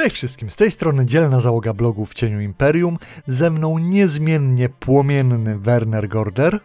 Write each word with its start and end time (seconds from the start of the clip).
Cześć 0.00 0.16
wszystkim, 0.16 0.50
z 0.50 0.56
tej 0.56 0.70
strony 0.70 1.06
dzielna 1.06 1.40
załoga 1.40 1.74
blogu 1.74 2.06
w 2.06 2.14
cieniu 2.14 2.40
Imperium, 2.40 2.98
ze 3.26 3.50
mną 3.50 3.78
niezmiennie 3.78 4.68
płomienny 4.68 5.58
Werner 5.58 6.08
Gorder. 6.08 6.60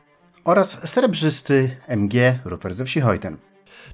Oraz 0.45 0.89
srebrzysty 0.89 1.77
MG 1.87 2.39
Rupert 2.45 2.75
ze 2.75 2.85
wsi. 2.85 3.01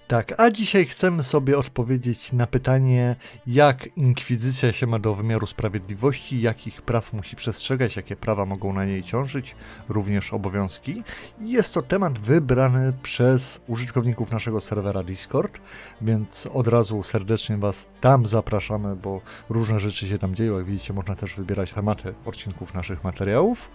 Tak, 0.07 0.39
a 0.39 0.51
dzisiaj 0.51 0.85
chcemy 0.85 1.23
sobie 1.23 1.57
odpowiedzieć 1.57 2.33
na 2.33 2.47
pytanie, 2.47 3.15
jak 3.47 3.97
inkwizycja 3.97 4.73
się 4.73 4.87
ma 4.87 4.99
do 4.99 5.15
wymiaru 5.15 5.47
sprawiedliwości, 5.47 6.41
jakich 6.41 6.81
praw 6.81 7.13
musi 7.13 7.35
przestrzegać, 7.35 7.95
jakie 7.95 8.15
prawa 8.15 8.45
mogą 8.45 8.73
na 8.73 8.85
niej 8.85 9.03
ciążyć, 9.03 9.55
również 9.89 10.33
obowiązki. 10.33 11.03
Jest 11.39 11.73
to 11.73 11.81
temat 11.81 12.19
wybrany 12.19 12.93
przez 13.03 13.61
użytkowników 13.67 14.31
naszego 14.31 14.61
serwera 14.61 15.03
Discord, 15.03 15.61
więc 16.01 16.47
od 16.53 16.67
razu 16.67 17.03
serdecznie 17.03 17.57
Was 17.57 17.89
tam 18.01 18.25
zapraszamy, 18.25 18.95
bo 18.95 19.21
różne 19.49 19.79
rzeczy 19.79 20.07
się 20.07 20.17
tam 20.17 20.35
dzieją. 20.35 20.57
Jak 20.57 20.65
widzicie, 20.65 20.93
można 20.93 21.15
też 21.15 21.35
wybierać 21.35 21.73
tematy 21.73 22.13
odcinków 22.25 22.73
naszych 22.73 23.03
materiałów. 23.03 23.69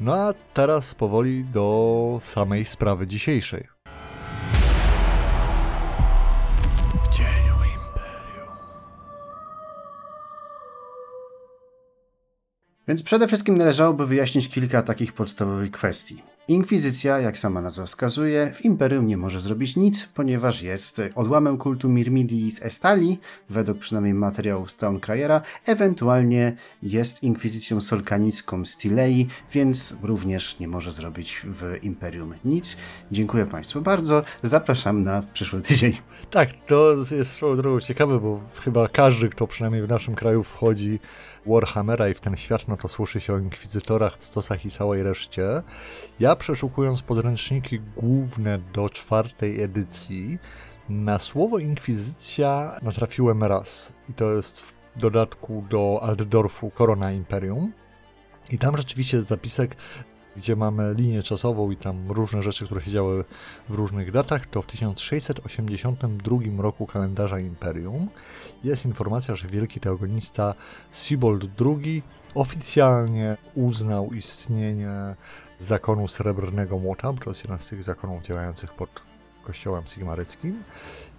No 0.00 0.14
a 0.14 0.34
teraz 0.54 0.94
powoli 0.94 1.44
do 1.44 2.16
samej 2.20 2.64
sprawy 2.64 3.06
dzisiejszej. 3.06 3.71
Więc 12.88 13.02
przede 13.02 13.26
wszystkim 13.26 13.56
należałoby 13.58 14.06
wyjaśnić 14.06 14.48
kilka 14.48 14.82
takich 14.82 15.12
podstawowych 15.12 15.70
kwestii. 15.70 16.22
Inkwizycja, 16.52 17.18
jak 17.18 17.38
sama 17.38 17.60
nazwa 17.60 17.86
wskazuje, 17.86 18.50
w 18.54 18.64
Imperium 18.64 19.06
nie 19.06 19.16
może 19.16 19.40
zrobić 19.40 19.76
nic, 19.76 20.08
ponieważ 20.14 20.62
jest 20.62 21.02
odłamem 21.14 21.58
kultu 21.58 21.88
Mirmidii 21.88 22.52
Estali, 22.62 23.18
według 23.48 23.78
przynajmniej 23.78 24.14
materiałów 24.14 24.70
Stonecryera, 24.70 25.42
ewentualnie 25.66 26.56
jest 26.82 27.22
inkwizycją 27.22 27.80
solkanicką 27.80 28.64
z 28.64 28.76
Tilei, 28.76 29.28
więc 29.52 29.96
również 30.02 30.58
nie 30.58 30.68
może 30.68 30.92
zrobić 30.92 31.42
w 31.44 31.78
Imperium 31.82 32.34
nic. 32.44 32.76
Dziękuję 33.10 33.46
Państwu 33.46 33.80
bardzo, 33.80 34.22
zapraszam 34.42 35.02
na 35.02 35.22
przyszły 35.32 35.60
tydzień. 35.60 35.96
Tak, 36.30 36.52
to 36.66 36.94
jest 37.10 37.32
swoją 37.32 37.56
drogą 37.56 37.80
ciekawe, 37.80 38.20
bo 38.20 38.40
chyba 38.64 38.88
każdy, 38.88 39.28
kto 39.28 39.46
przynajmniej 39.46 39.82
w 39.82 39.88
naszym 39.88 40.14
kraju 40.14 40.42
wchodzi 40.44 40.98
Warhammera 41.46 42.08
i 42.08 42.14
w 42.14 42.20
ten 42.20 42.36
świat, 42.36 42.68
no 42.68 42.76
to 42.76 42.88
słyszy 42.88 43.20
się 43.20 43.34
o 43.34 43.38
inkwizytorach, 43.38 44.16
stosach 44.18 44.64
i 44.64 44.70
całej 44.70 45.02
reszcie. 45.02 45.62
Ja 46.20 46.36
przeszukując 46.42 47.02
podręczniki 47.02 47.80
główne 47.80 48.58
do 48.58 48.90
czwartej 48.90 49.62
edycji, 49.62 50.38
na 50.88 51.18
słowo 51.18 51.58
inkwizycja 51.58 52.78
natrafiłem 52.82 53.44
raz. 53.44 53.92
I 54.08 54.14
to 54.14 54.32
jest 54.32 54.60
w 54.60 54.72
dodatku 54.96 55.64
do 55.70 56.00
Altdorfu 56.02 56.70
Korona 56.70 57.12
Imperium. 57.12 57.72
I 58.50 58.58
tam 58.58 58.76
rzeczywiście 58.76 59.16
jest 59.16 59.28
zapisek 59.28 59.76
gdzie 60.36 60.56
mamy 60.56 60.94
linię 60.94 61.22
czasową 61.22 61.70
i 61.70 61.76
tam 61.76 62.10
różne 62.10 62.42
rzeczy, 62.42 62.64
które 62.64 62.80
się 62.80 62.90
działy 62.90 63.24
w 63.68 63.74
różnych 63.74 64.12
datach, 64.12 64.46
to 64.46 64.62
w 64.62 64.66
1682 64.66 66.38
roku 66.58 66.86
kalendarza 66.86 67.38
Imperium 67.38 68.08
jest 68.64 68.86
informacja, 68.86 69.34
że 69.34 69.48
wielki 69.48 69.80
teogonista 69.80 70.54
Sibold 70.90 71.44
II 71.60 72.02
oficjalnie 72.34 73.36
uznał 73.54 74.12
istnienie 74.12 75.16
zakonu 75.58 76.08
Srebrnego 76.08 76.78
Młota, 76.78 77.12
bo 77.12 77.18
to 77.18 77.30
jest 77.30 77.44
jeden 77.44 77.58
z 77.58 77.68
tych 77.68 77.82
zakonów 77.82 78.22
działających 78.22 78.74
pod 78.74 79.02
kościołem 79.42 79.86
sigmaryckim 79.86 80.62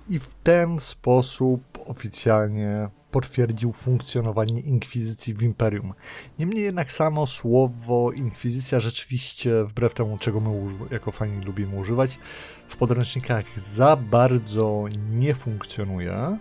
i 0.09 0.19
w 0.19 0.33
ten 0.33 0.79
sposób 0.79 1.61
oficjalnie 1.85 2.89
potwierdził 3.11 3.73
funkcjonowanie 3.73 4.59
inkwizycji 4.59 5.33
w 5.33 5.43
imperium. 5.43 5.93
Niemniej 6.39 6.63
jednak 6.63 6.91
samo 6.91 7.27
słowo 7.27 8.11
inkwizycja 8.11 8.79
rzeczywiście, 8.79 9.63
wbrew 9.63 9.93
temu, 9.93 10.17
czego 10.17 10.39
my 10.39 10.49
jako 10.91 11.11
fani 11.11 11.45
lubimy 11.45 11.79
używać, 11.79 12.19
w 12.67 12.77
podręcznikach 12.77 13.59
za 13.59 13.95
bardzo 13.95 14.85
nie 15.11 15.35
funkcjonuje. 15.35 16.37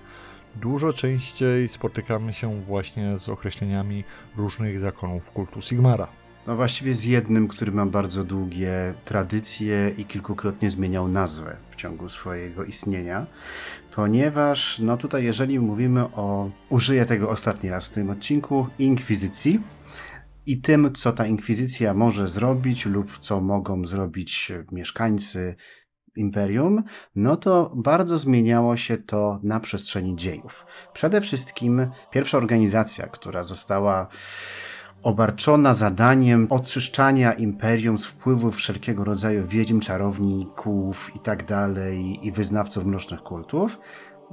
Dużo 0.56 0.92
częściej 0.92 1.68
spotykamy 1.68 2.32
się 2.32 2.62
właśnie 2.62 3.18
z 3.18 3.28
określeniami 3.28 4.04
różnych 4.36 4.78
zakonów 4.78 5.30
kultu 5.30 5.62
Sigmara. 5.62 6.08
No 6.46 6.56
właściwie 6.56 6.94
z 6.94 7.04
jednym, 7.04 7.48
który 7.48 7.72
ma 7.72 7.86
bardzo 7.86 8.24
długie 8.24 8.94
tradycje 9.04 9.92
i 9.98 10.04
kilkukrotnie 10.04 10.70
zmieniał 10.70 11.08
nazwę 11.08 11.56
w 11.70 11.76
ciągu 11.76 12.08
swojego 12.08 12.64
istnienia, 12.64 13.26
ponieważ 13.94 14.78
no 14.78 14.96
tutaj 14.96 15.24
jeżeli 15.24 15.60
mówimy 15.60 16.00
o, 16.00 16.50
użyję 16.68 17.06
tego 17.06 17.30
ostatni 17.30 17.70
raz 17.70 17.86
w 17.86 17.90
tym 17.90 18.10
odcinku, 18.10 18.66
inkwizycji, 18.78 19.60
i 20.46 20.60
tym, 20.60 20.92
co 20.92 21.12
ta 21.12 21.26
inkwizycja 21.26 21.94
może 21.94 22.28
zrobić 22.28 22.86
lub 22.86 23.18
co 23.18 23.40
mogą 23.40 23.86
zrobić 23.86 24.52
mieszkańcy 24.72 25.56
imperium, 26.16 26.82
no 27.16 27.36
to 27.36 27.72
bardzo 27.76 28.18
zmieniało 28.18 28.76
się 28.76 28.98
to 28.98 29.40
na 29.42 29.60
przestrzeni 29.60 30.16
dziejów. 30.16 30.66
Przede 30.92 31.20
wszystkim 31.20 31.86
pierwsza 32.10 32.38
organizacja, 32.38 33.06
która 33.06 33.42
została 33.42 34.08
obarczona 35.02 35.74
zadaniem 35.74 36.46
oczyszczania 36.50 37.32
imperium 37.32 37.98
z 37.98 38.06
wpływów 38.06 38.56
wszelkiego 38.56 39.04
rodzaju 39.04 39.46
wiedźm, 39.46 39.80
czarowników 39.80 41.10
i 41.16 41.18
tak 41.18 41.44
i 42.22 42.32
wyznawców 42.32 42.84
mrocznych 42.84 43.22
kultów, 43.22 43.78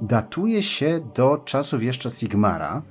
datuje 0.02 0.62
się 0.62 1.00
do 1.14 1.38
czasów 1.38 1.82
jeszcze 1.82 2.10
Sigmara 2.10 2.82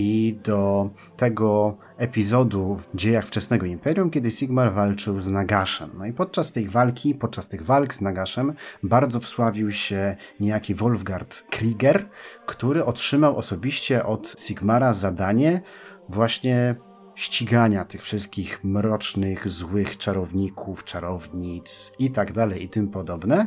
i 0.00 0.38
do 0.44 0.90
tego 1.16 1.76
epizodu 1.96 2.76
w 2.76 2.96
dziejach 2.96 3.26
wczesnego 3.26 3.66
Imperium, 3.66 4.10
kiedy 4.10 4.30
Sigmar 4.30 4.72
walczył 4.72 5.20
z 5.20 5.28
Nagaszem. 5.28 5.90
No 5.98 6.06
i 6.06 6.12
podczas 6.12 6.52
tej 6.52 6.68
walki, 6.68 7.14
podczas 7.14 7.48
tych 7.48 7.62
walk 7.62 7.94
z 7.94 8.00
Nagaszem 8.00 8.52
bardzo 8.82 9.20
wsławił 9.20 9.72
się 9.72 10.16
niejaki 10.40 10.74
Wolfgard 10.74 11.42
Krieger, 11.50 12.08
który 12.46 12.84
otrzymał 12.84 13.36
osobiście 13.36 14.04
od 14.04 14.34
Sigmara 14.38 14.92
zadanie 14.92 15.60
właśnie 16.08 16.76
ścigania 17.14 17.84
tych 17.84 18.02
wszystkich 18.02 18.64
mrocznych, 18.64 19.48
złych 19.48 19.96
czarowników, 19.96 20.84
czarownic 20.84 21.92
i 21.98 22.10
tak 22.10 22.32
dalej 22.32 22.62
i 22.62 22.68
tym 22.68 22.88
podobne, 22.88 23.46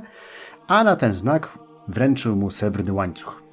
a 0.67 0.83
na 0.83 0.95
ten 0.95 1.13
znak 1.13 1.57
wręczył 1.87 2.35
mu 2.35 2.51
srebrny 2.51 2.93
łańcuch. 2.93 3.50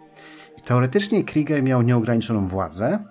Teoretycznie 0.68 1.24
Krieger 1.24 1.62
miał 1.62 1.82
nieograniczoną 1.82 2.46
władzę 2.46 3.04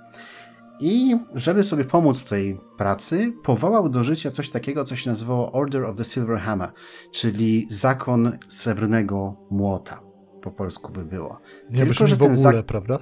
i 0.79 1.17
żeby 1.35 1.63
sobie 1.63 1.85
pomóc 1.85 2.19
w 2.19 2.25
tej 2.25 2.59
pracy, 2.77 3.33
powołał 3.43 3.89
do 3.89 4.03
życia 4.03 4.31
coś 4.31 4.49
takiego, 4.49 4.83
co 4.83 4.95
się 4.95 5.09
nazywało 5.09 5.51
Order 5.51 5.85
of 5.85 5.97
the 5.97 6.03
Silver 6.03 6.39
Hammer, 6.39 6.71
czyli 7.11 7.67
zakon 7.69 8.37
srebrnego 8.47 9.35
młota. 9.51 10.01
Po 10.41 10.51
polsku 10.51 10.91
by 10.91 11.05
było. 11.05 11.39
Nie 11.69 11.77
Tylko, 11.77 12.07
że 12.07 12.15
w 12.15 12.23
ogóle, 12.23 12.63
prawda? 12.63 12.99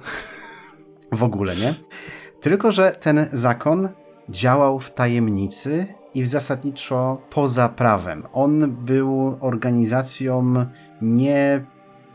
W 1.12 1.24
ogóle, 1.24 1.56
nie? 1.56 1.74
Tylko, 2.40 2.72
że 2.72 2.92
ten 2.92 3.26
zakon 3.32 3.88
działał 4.28 4.80
w 4.80 4.90
tajemnicy 4.90 5.86
i 6.14 6.26
zasadniczo 6.26 7.22
poza 7.30 7.68
prawem. 7.68 8.22
On 8.32 8.76
był 8.84 9.36
organizacją 9.40 10.54
nie 11.02 11.66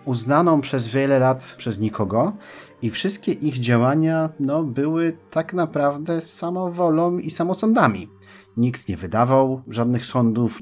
uznaną 0.05 0.61
przez 0.61 0.87
wiele 0.87 1.19
lat 1.19 1.55
przez 1.57 1.79
nikogo 1.79 2.33
i 2.81 2.89
wszystkie 2.89 3.31
ich 3.31 3.59
działania 3.59 4.29
no, 4.39 4.63
były 4.63 5.17
tak 5.29 5.53
naprawdę 5.53 6.21
samowolą 6.21 7.17
i 7.17 7.29
samosądami. 7.29 8.09
Nikt 8.57 8.87
nie 8.87 8.97
wydawał 8.97 9.61
żadnych 9.67 10.05
sądów. 10.05 10.59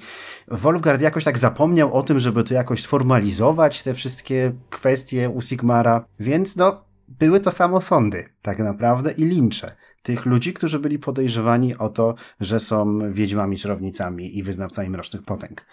Wolfgard 0.47 1.01
jakoś 1.01 1.23
tak 1.23 1.37
zapomniał 1.37 1.93
o 1.93 2.03
tym, 2.03 2.19
żeby 2.19 2.43
to 2.43 2.53
jakoś 2.53 2.81
sformalizować, 2.81 3.83
te 3.83 3.93
wszystkie 3.93 4.53
kwestie 4.69 5.29
u 5.29 5.41
Sigmara, 5.41 6.05
więc 6.19 6.55
no, 6.55 6.85
były 7.07 7.39
to 7.39 7.51
samosądy, 7.51 8.29
tak 8.41 8.59
naprawdę, 8.59 9.11
i 9.11 9.25
lincze 9.25 9.75
tych 10.03 10.25
ludzi, 10.25 10.53
którzy 10.53 10.79
byli 10.79 10.99
podejrzewani 10.99 11.77
o 11.77 11.89
to, 11.89 12.15
że 12.39 12.59
są 12.59 12.99
wiedźmami, 13.11 13.57
czarownicami 13.57 14.37
i 14.37 14.43
wyznawcami 14.43 14.89
mrocznych 14.89 15.23
potęg. 15.23 15.65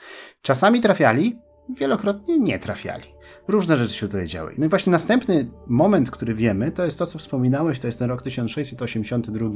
Czasami 0.42 0.80
trafiali, 0.80 1.38
wielokrotnie 1.68 2.38
nie 2.38 2.58
trafiali. 2.58 3.04
Różne 3.48 3.76
rzeczy 3.76 3.94
się 3.94 4.06
tutaj 4.06 4.26
działy. 4.26 4.54
No 4.58 4.66
i 4.66 4.68
właśnie 4.68 4.90
następny 4.90 5.50
moment, 5.66 6.10
który 6.10 6.34
wiemy, 6.34 6.70
to 6.70 6.84
jest 6.84 6.98
to, 6.98 7.06
co 7.06 7.18
wspominałeś, 7.18 7.80
to 7.80 7.86
jest 7.86 7.98
ten 7.98 8.08
rok 8.10 8.22
1682 8.22 9.48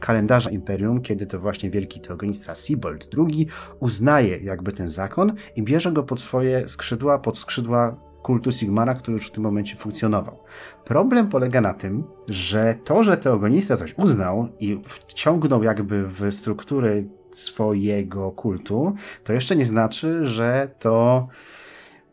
kalendarza 0.00 0.50
Imperium, 0.50 1.02
kiedy 1.02 1.26
to 1.26 1.38
właśnie 1.38 1.70
wielki 1.70 2.00
teogonista 2.00 2.54
Sibold 2.54 3.08
II 3.18 3.46
uznaje 3.80 4.38
jakby 4.38 4.72
ten 4.72 4.88
zakon 4.88 5.32
i 5.56 5.62
bierze 5.62 5.92
go 5.92 6.02
pod 6.02 6.20
swoje 6.20 6.68
skrzydła, 6.68 7.18
pod 7.18 7.38
skrzydła 7.38 7.96
kultu 8.22 8.52
Sigmara, 8.52 8.94
który 8.94 9.12
już 9.16 9.26
w 9.26 9.30
tym 9.30 9.42
momencie 9.42 9.76
funkcjonował. 9.76 10.38
Problem 10.84 11.28
polega 11.28 11.60
na 11.60 11.74
tym, 11.74 12.04
że 12.28 12.74
to, 12.84 13.02
że 13.02 13.16
teogonista 13.16 13.76
coś 13.76 13.98
uznał 13.98 14.48
i 14.60 14.80
wciągnął 14.84 15.62
jakby 15.62 16.06
w 16.06 16.32
struktury 16.32 17.08
swojego 17.38 18.30
kultu, 18.30 18.94
to 19.24 19.32
jeszcze 19.32 19.56
nie 19.56 19.66
znaczy, 19.66 20.26
że 20.26 20.70
to 20.78 21.28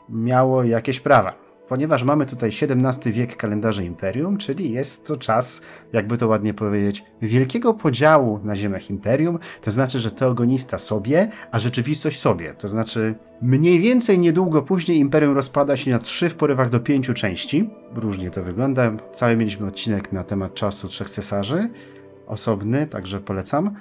miało 0.09 0.63
jakieś 0.63 0.99
prawa. 0.99 1.49
ponieważ 1.69 2.03
mamy 2.03 2.25
tutaj 2.25 2.49
XVII 2.49 3.13
wiek 3.13 3.35
kalendarza 3.35 3.83
Imperium, 3.83 4.37
czyli 4.37 4.71
jest 4.71 5.07
to 5.07 5.17
czas, 5.17 5.61
jakby 5.93 6.17
to 6.17 6.27
ładnie 6.27 6.53
powiedzieć, 6.53 7.03
wielkiego 7.21 7.73
podziału 7.73 8.39
na 8.43 8.55
ziemiach 8.55 8.89
Imperium, 8.89 9.39
to 9.61 9.71
znaczy, 9.71 9.99
że 9.99 10.11
teogonista 10.11 10.77
sobie, 10.77 11.29
a 11.51 11.59
rzeczywistość 11.59 12.19
sobie. 12.19 12.53
To 12.53 12.69
znaczy, 12.69 13.15
mniej 13.41 13.79
więcej 13.79 14.19
niedługo 14.19 14.61
później 14.61 14.99
Imperium 14.99 15.35
rozpada 15.35 15.77
się 15.77 15.91
na 15.91 15.99
trzy 15.99 16.29
w 16.29 16.35
porywach 16.35 16.69
do 16.69 16.79
pięciu 16.79 17.13
części. 17.13 17.69
Różnie 17.95 18.31
to 18.31 18.43
wygląda. 18.43 18.91
Cały 19.13 19.37
mieliśmy 19.37 19.67
odcinek 19.67 20.11
na 20.11 20.23
temat 20.23 20.53
czasu 20.53 20.87
trzech 20.87 21.09
cesarzy, 21.09 21.69
osobny, 22.27 22.87
także 22.87 23.19
polecam. 23.19 23.75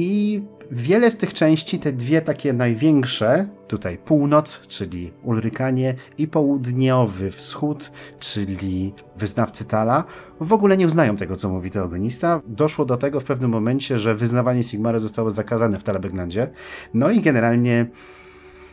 I 0.00 0.42
wiele 0.70 1.10
z 1.10 1.16
tych 1.16 1.34
części, 1.34 1.78
te 1.78 1.92
dwie 1.92 2.22
takie 2.22 2.52
największe, 2.52 3.48
tutaj 3.68 3.98
północ, 3.98 4.60
czyli 4.68 5.12
Ulrykanie, 5.22 5.94
i 6.18 6.28
południowy 6.28 7.30
wschód, 7.30 7.90
czyli 8.20 8.94
wyznawcy 9.16 9.64
Tala, 9.64 10.04
w 10.40 10.52
ogóle 10.52 10.76
nie 10.76 10.86
uznają 10.86 11.16
tego, 11.16 11.36
co 11.36 11.48
mówi 11.48 11.70
teogonista. 11.70 12.40
Doszło 12.46 12.84
do 12.84 12.96
tego 12.96 13.20
w 13.20 13.24
pewnym 13.24 13.50
momencie, 13.50 13.98
że 13.98 14.14
wyznawanie 14.14 14.64
Sigmara 14.64 14.98
zostało 14.98 15.30
zakazane 15.30 15.78
w 15.78 15.84
Talabeglandzie. 15.84 16.50
No 16.94 17.10
i 17.10 17.20
generalnie 17.20 17.86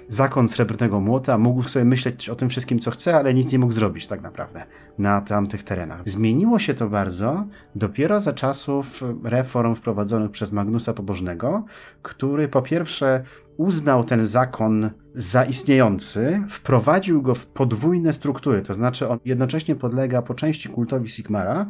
zakon 0.07 0.47
Srebrnego 0.47 0.99
Młota 0.99 1.37
mógł 1.37 1.63
sobie 1.63 1.85
myśleć 1.85 2.29
o 2.29 2.35
tym 2.35 2.49
wszystkim, 2.49 2.79
co 2.79 2.91
chce, 2.91 3.15
ale 3.15 3.33
nic 3.33 3.51
nie 3.51 3.59
mógł 3.59 3.73
zrobić 3.73 4.07
tak 4.07 4.21
naprawdę 4.21 4.63
na 4.97 5.21
tamtych 5.21 5.63
terenach. 5.63 6.09
Zmieniło 6.09 6.59
się 6.59 6.73
to 6.73 6.89
bardzo 6.89 7.45
dopiero 7.75 8.19
za 8.19 8.33
czasów 8.33 9.03
reform 9.23 9.75
wprowadzonych 9.75 10.31
przez 10.31 10.51
Magnusa 10.51 10.93
Pobożnego, 10.93 11.65
który 12.01 12.47
po 12.47 12.61
pierwsze 12.61 13.23
uznał 13.57 14.03
ten 14.03 14.25
zakon 14.25 14.89
za 15.13 15.43
istniejący, 15.43 16.43
wprowadził 16.49 17.21
go 17.21 17.35
w 17.35 17.47
podwójne 17.47 18.13
struktury, 18.13 18.61
to 18.61 18.73
znaczy 18.73 19.09
on 19.09 19.19
jednocześnie 19.25 19.75
podlega 19.75 20.21
po 20.21 20.33
części 20.33 20.69
kultowi 20.69 21.09
Sigmara, 21.09 21.65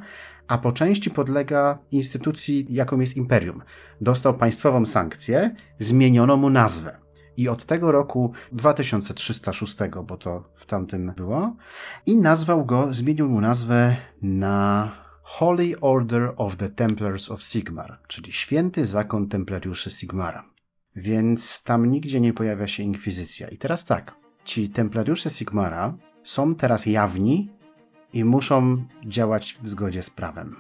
a 0.48 0.58
po 0.58 0.72
części 0.72 1.12
podlega 1.12 1.78
instytucji, 1.92 2.66
jaką 2.70 3.00
jest 3.00 3.18
Imperium. 3.18 3.62
Dostał 4.02 4.34
państwową 4.34 4.86
sankcję, 4.86 5.56
zmieniono 5.80 6.38
mu 6.38 6.50
nazwę. 6.50 7.05
I 7.38 7.50
od 7.50 7.66
tego 7.66 7.92
roku 7.92 8.34
2306, 8.52 9.78
bo 10.08 10.18
to 10.18 10.44
w 10.56 10.66
tamtym 10.66 11.14
było, 11.18 11.56
i 12.06 12.18
nazwał 12.18 12.66
go, 12.66 12.94
zmienił 12.94 13.30
mu 13.30 13.42
nazwę 13.42 13.96
na 14.22 14.92
Holy 15.22 15.80
Order 15.82 16.34
of 16.38 16.58
the 16.58 16.70
Templars 16.70 17.32
of 17.32 17.44
Sigmar, 17.44 18.00
czyli 18.08 18.32
Święty 18.32 18.86
Zakon 18.86 19.28
Templariuszy 19.28 19.90
Sigmara. 19.90 20.50
Więc 20.96 21.64
tam 21.64 21.86
nigdzie 21.86 22.22
nie 22.22 22.34
pojawia 22.34 22.68
się 22.68 22.84
inkwizycja. 22.84 23.48
I 23.48 23.58
teraz 23.58 23.86
tak, 23.86 24.16
ci 24.46 24.70
Templariusze 24.70 25.30
Sigmara 25.30 25.98
są 26.24 26.56
teraz 26.56 26.86
jawni 26.86 27.52
i 28.14 28.26
muszą 28.26 28.86
działać 29.06 29.58
w 29.64 29.70
zgodzie 29.70 30.04
z 30.04 30.10
prawem. 30.10 30.56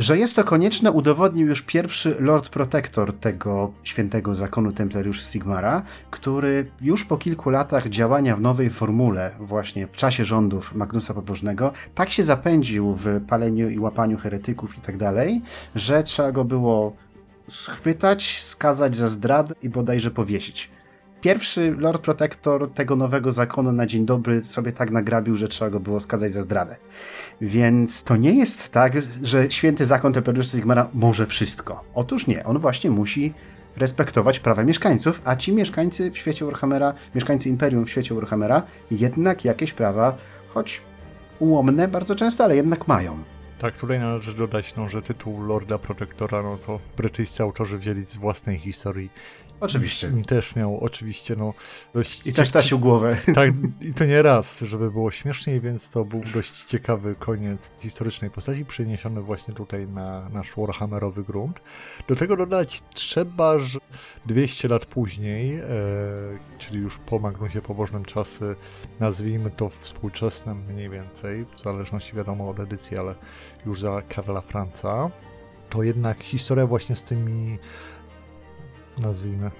Że 0.00 0.18
jest 0.18 0.36
to 0.36 0.44
konieczne 0.44 0.92
udowodnił 0.92 1.46
już 1.46 1.62
pierwszy 1.62 2.16
Lord 2.20 2.48
Protector 2.48 3.12
tego 3.12 3.72
świętego 3.82 4.34
zakonu 4.34 4.72
Templariuszy 4.72 5.24
Sigmara, 5.24 5.82
który 6.10 6.70
już 6.80 7.04
po 7.04 7.18
kilku 7.18 7.50
latach 7.50 7.88
działania 7.88 8.36
w 8.36 8.40
nowej 8.40 8.70
formule, 8.70 9.30
właśnie 9.40 9.86
w 9.86 9.96
czasie 9.96 10.24
rządów 10.24 10.74
Magnusa 10.74 11.14
Pobożnego, 11.14 11.72
tak 11.94 12.10
się 12.10 12.22
zapędził 12.22 12.94
w 12.94 13.26
paleniu 13.28 13.70
i 13.70 13.78
łapaniu 13.78 14.18
heretyków 14.18 14.78
i 14.78 14.80
tak 14.80 14.96
dalej, 14.96 15.42
że 15.74 16.02
trzeba 16.02 16.32
go 16.32 16.44
było 16.44 16.96
schwytać, 17.48 18.42
skazać 18.42 18.96
za 18.96 19.08
zdrad 19.08 19.52
i 19.62 19.68
bodajże 19.68 20.10
powiesić 20.10 20.70
pierwszy 21.20 21.74
Lord 21.78 22.02
Protector 22.02 22.70
tego 22.74 22.96
nowego 22.96 23.32
zakonu 23.32 23.72
na 23.72 23.86
dzień 23.86 24.06
dobry 24.06 24.44
sobie 24.44 24.72
tak 24.72 24.90
nagrabił, 24.90 25.36
że 25.36 25.48
trzeba 25.48 25.70
go 25.70 25.80
było 25.80 26.00
skazać 26.00 26.32
za 26.32 26.42
zdradę. 26.42 26.76
Więc 27.40 28.02
to 28.02 28.16
nie 28.16 28.32
jest 28.32 28.68
tak, 28.68 28.92
że 29.22 29.50
święty 29.50 29.86
zakon 29.86 30.12
Templariuszy 30.12 30.50
Sigmara 30.50 30.88
może 30.94 31.26
wszystko. 31.26 31.84
Otóż 31.94 32.26
nie, 32.26 32.44
on 32.44 32.58
właśnie 32.58 32.90
musi 32.90 33.34
respektować 33.76 34.40
prawa 34.40 34.64
mieszkańców, 34.64 35.22
a 35.24 35.36
ci 35.36 35.52
mieszkańcy 35.52 36.10
w 36.10 36.18
świecie 36.18 36.44
Warhammera, 36.44 36.94
mieszkańcy 37.14 37.48
Imperium 37.48 37.86
w 37.86 37.90
świecie 37.90 38.14
Warhammera 38.14 38.62
jednak 38.90 39.44
jakieś 39.44 39.72
prawa, 39.72 40.16
choć 40.48 40.82
ułomne 41.38 41.88
bardzo 41.88 42.14
często, 42.14 42.44
ale 42.44 42.56
jednak 42.56 42.88
mają. 42.88 43.18
Tak, 43.60 43.78
tutaj 43.78 43.98
należy 43.98 44.34
dodać, 44.34 44.76
no, 44.76 44.88
że 44.88 45.02
tytuł 45.02 45.42
Lorda 45.42 45.78
Protektora, 45.78 46.42
no 46.42 46.56
to 46.56 46.80
brytyjscy 46.96 47.42
autorzy 47.42 47.78
wzięli 47.78 48.04
z 48.04 48.16
własnej 48.16 48.58
historii 48.58 49.10
Oczywiście. 49.60 50.12
I 50.20 50.22
też 50.22 50.56
miał 50.56 50.78
oczywiście, 50.84 51.36
no, 51.36 51.54
dość... 51.94 52.26
I 52.26 52.32
też 52.32 52.50
tasił 52.50 52.78
głowę. 52.78 53.16
Tak, 53.34 53.50
i 53.80 53.94
to 53.94 54.04
nie 54.04 54.22
raz, 54.22 54.60
żeby 54.60 54.90
było 54.90 55.10
śmieszniej, 55.10 55.60
więc 55.60 55.90
to 55.90 56.04
był 56.04 56.22
dość 56.34 56.64
ciekawy 56.64 57.14
koniec 57.14 57.72
historycznej 57.80 58.30
postaci, 58.30 58.64
przeniesiony 58.64 59.20
właśnie 59.20 59.54
tutaj 59.54 59.86
na 59.86 60.28
nasz 60.28 60.52
Warhammerowy 60.56 61.22
grunt. 61.22 61.60
Do 62.08 62.16
tego 62.16 62.36
dodać 62.36 62.82
trzeba, 62.94 63.58
że 63.58 63.78
200 64.26 64.68
lat 64.68 64.86
później, 64.86 65.54
e, 65.54 65.64
czyli 66.58 66.78
już 66.78 66.98
po 66.98 67.18
Magnusie 67.18 67.62
Pobożnym 67.62 68.04
czasy, 68.04 68.56
nazwijmy 69.00 69.50
to 69.50 69.68
współczesnym 69.68 70.64
mniej 70.64 70.90
więcej, 70.90 71.44
w 71.56 71.60
zależności 71.60 72.16
wiadomo 72.16 72.50
od 72.50 72.60
edycji, 72.60 72.96
ale 72.96 73.14
już 73.66 73.80
za 73.80 74.02
Karla 74.08 74.40
Franca, 74.40 75.10
to 75.70 75.82
jednak 75.82 76.22
historia 76.22 76.66
właśnie 76.66 76.96
z 76.96 77.02
tymi 77.02 77.58
nazwijmy, 78.98 79.50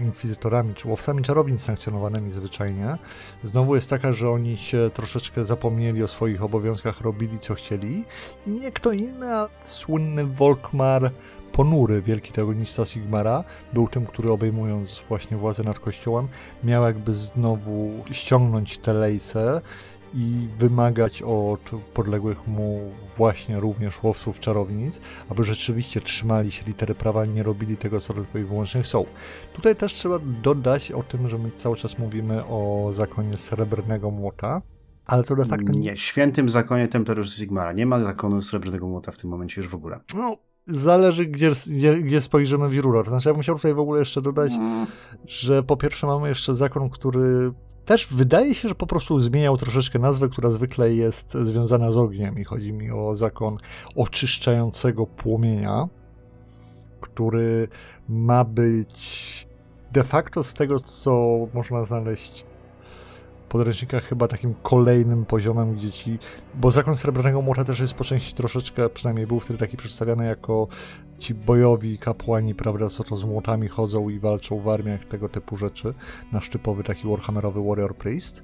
inkwizytorami 0.00 0.74
czy 0.74 0.88
łowcami 0.88 1.22
czarownic 1.22 1.62
sankcjonowanymi 1.62 2.30
zwyczajnie, 2.30 2.96
znowu 3.42 3.74
jest 3.74 3.90
taka, 3.90 4.12
że 4.12 4.30
oni 4.30 4.58
się 4.58 4.90
troszeczkę 4.94 5.44
zapomnieli 5.44 6.02
o 6.02 6.08
swoich 6.08 6.42
obowiązkach, 6.42 7.00
robili 7.00 7.38
co 7.38 7.54
chcieli. 7.54 8.04
I 8.46 8.50
nie 8.52 8.72
kto 8.72 8.92
inny, 8.92 9.34
a 9.34 9.48
słynny 9.60 10.24
Volkmar 10.24 11.10
Ponury, 11.52 12.02
wielki 12.02 12.32
teogonista 12.32 12.84
Sigmara, 12.84 13.44
był 13.72 13.88
tym, 13.88 14.06
który 14.06 14.32
obejmując 14.32 15.02
właśnie 15.08 15.36
władzę 15.36 15.62
nad 15.62 15.78
kościołem, 15.78 16.28
miał 16.64 16.84
jakby 16.84 17.14
znowu 17.14 18.04
ściągnąć 18.10 18.78
te 18.78 18.92
lejce 18.92 19.60
i 20.14 20.48
wymagać 20.58 21.22
od 21.22 21.60
podległych 21.94 22.46
mu 22.46 22.92
właśnie 23.16 23.60
również 23.60 24.02
łowców 24.02 24.40
czarownic, 24.40 25.00
aby 25.28 25.44
rzeczywiście 25.44 26.00
trzymali 26.00 26.52
się 26.52 26.64
litery 26.66 26.94
prawa 26.94 27.24
i 27.24 27.30
nie 27.30 27.42
robili 27.42 27.76
tego, 27.76 28.00
co 28.00 28.14
tylko 28.14 28.38
i 28.38 28.44
wyłącznie 28.44 28.82
chcą. 28.82 29.04
Tutaj 29.52 29.76
też 29.76 29.94
trzeba 29.94 30.18
dodać 30.42 30.92
o 30.92 31.02
tym, 31.02 31.28
że 31.28 31.38
my 31.38 31.50
cały 31.56 31.76
czas 31.76 31.98
mówimy 31.98 32.46
o 32.46 32.90
zakonie 32.92 33.36
srebrnego 33.36 34.10
młota, 34.10 34.62
ale 35.08 35.22
to 35.22 35.36
de 35.36 35.44
facto... 35.44 35.72
Nie, 35.72 35.96
świętym 35.96 36.48
zakonie 36.48 36.88
Templariuszy 36.88 37.38
Sigmara. 37.38 37.72
Nie 37.72 37.86
ma 37.86 38.04
zakonu 38.04 38.42
srebrnego 38.42 38.86
młota 38.86 39.12
w 39.12 39.16
tym 39.16 39.30
momencie 39.30 39.60
już 39.60 39.70
w 39.70 39.74
ogóle. 39.74 40.00
No, 40.14 40.36
zależy, 40.66 41.26
gdzie, 41.26 41.50
gdzie, 41.66 41.94
gdzie 41.94 42.20
spojrzymy 42.20 42.68
w. 42.68 42.82
To 42.82 43.04
znaczy, 43.04 43.28
ja 43.28 43.34
bym 43.34 43.42
chciał 43.42 43.56
tutaj 43.56 43.74
w 43.74 43.78
ogóle 43.78 43.98
jeszcze 43.98 44.22
dodać, 44.22 44.52
mm. 44.52 44.86
że 45.26 45.62
po 45.62 45.76
pierwsze 45.76 46.06
mamy 46.06 46.28
jeszcze 46.28 46.54
zakon, 46.54 46.90
który 46.90 47.52
też 47.88 48.06
wydaje 48.06 48.54
się, 48.54 48.68
że 48.68 48.74
po 48.74 48.86
prostu 48.86 49.20
zmieniał 49.20 49.56
troszeczkę 49.56 49.98
nazwę, 49.98 50.28
która 50.28 50.50
zwykle 50.50 50.94
jest 50.94 51.34
związana 51.34 51.92
z 51.92 51.96
ogniem 51.96 52.38
i 52.38 52.44
chodzi 52.44 52.72
mi 52.72 52.90
o 52.90 53.14
zakon 53.14 53.56
oczyszczającego 53.96 55.06
płomienia, 55.06 55.88
który 57.00 57.68
ma 58.08 58.44
być 58.44 59.48
de 59.92 60.04
facto 60.04 60.44
z 60.44 60.54
tego, 60.54 60.80
co 60.80 61.38
można 61.54 61.84
znaleźć 61.84 62.46
podręcznikach 63.48 64.04
chyba 64.04 64.28
takim 64.28 64.54
kolejnym 64.62 65.24
poziomem, 65.24 65.74
gdzie 65.74 65.90
ci... 65.92 66.18
Bo 66.54 66.70
Zakon 66.70 66.96
Srebrnego 66.96 67.42
Młota 67.42 67.64
też 67.64 67.80
jest 67.80 67.94
po 67.94 68.04
części 68.04 68.34
troszeczkę, 68.34 68.88
przynajmniej 68.88 69.26
był 69.26 69.40
wtedy 69.40 69.58
taki 69.58 69.76
przedstawiany 69.76 70.26
jako 70.26 70.68
ci 71.18 71.34
bojowi 71.34 71.98
kapłani, 71.98 72.54
prawda, 72.54 72.88
co 72.88 73.04
to 73.04 73.16
z 73.16 73.24
młotami 73.24 73.68
chodzą 73.68 74.08
i 74.08 74.18
walczą 74.18 74.60
w 74.60 74.68
armiach, 74.68 75.04
tego 75.04 75.28
typu 75.28 75.56
rzeczy. 75.56 75.94
Nasz 76.32 76.48
typowy 76.48 76.84
taki 76.84 77.08
Warhammerowy 77.08 77.62
Warrior 77.68 77.96
Priest. 77.96 78.42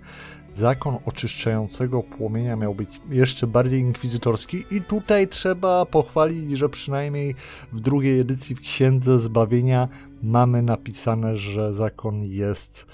Zakon 0.52 0.98
oczyszczającego 1.06 2.02
płomienia 2.02 2.56
miał 2.56 2.74
być 2.74 3.00
jeszcze 3.10 3.46
bardziej 3.46 3.80
inkwizytorski 3.80 4.64
i 4.70 4.80
tutaj 4.80 5.28
trzeba 5.28 5.86
pochwalić, 5.86 6.58
że 6.58 6.68
przynajmniej 6.68 7.34
w 7.72 7.80
drugiej 7.80 8.20
edycji 8.20 8.56
w 8.56 8.60
Księdze 8.60 9.18
Zbawienia 9.18 9.88
mamy 10.22 10.62
napisane, 10.62 11.36
że 11.36 11.74
zakon 11.74 12.24
jest 12.24 12.86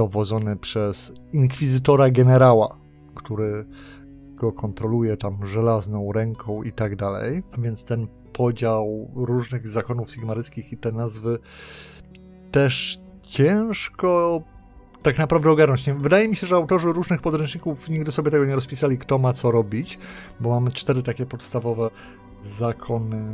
dowodzony 0.00 0.56
przez 0.56 1.12
inkwizytora 1.32 2.10
generała, 2.10 2.76
który 3.14 3.66
go 4.34 4.52
kontroluje 4.52 5.16
tam 5.16 5.46
żelazną 5.46 6.12
ręką 6.12 6.62
i 6.62 6.72
tak 6.72 6.96
dalej. 6.96 7.42
Więc 7.58 7.84
ten 7.84 8.06
podział 8.32 9.10
różnych 9.14 9.68
zakonów 9.68 10.10
sigmaryckich 10.10 10.72
i 10.72 10.76
te 10.76 10.92
nazwy 10.92 11.38
też 12.50 13.00
ciężko 13.22 14.42
tak 15.02 15.18
naprawdę 15.18 15.50
ogarnąć. 15.50 15.90
Wydaje 15.90 16.28
mi 16.28 16.36
się, 16.36 16.46
że 16.46 16.56
autorzy 16.56 16.92
różnych 16.92 17.22
podręczników 17.22 17.88
nigdy 17.88 18.12
sobie 18.12 18.30
tego 18.30 18.44
nie 18.44 18.54
rozpisali, 18.54 18.98
kto 18.98 19.18
ma 19.18 19.32
co 19.32 19.50
robić, 19.50 19.98
bo 20.40 20.50
mamy 20.50 20.72
cztery 20.72 21.02
takie 21.02 21.26
podstawowe 21.26 21.90
zakony 22.42 23.24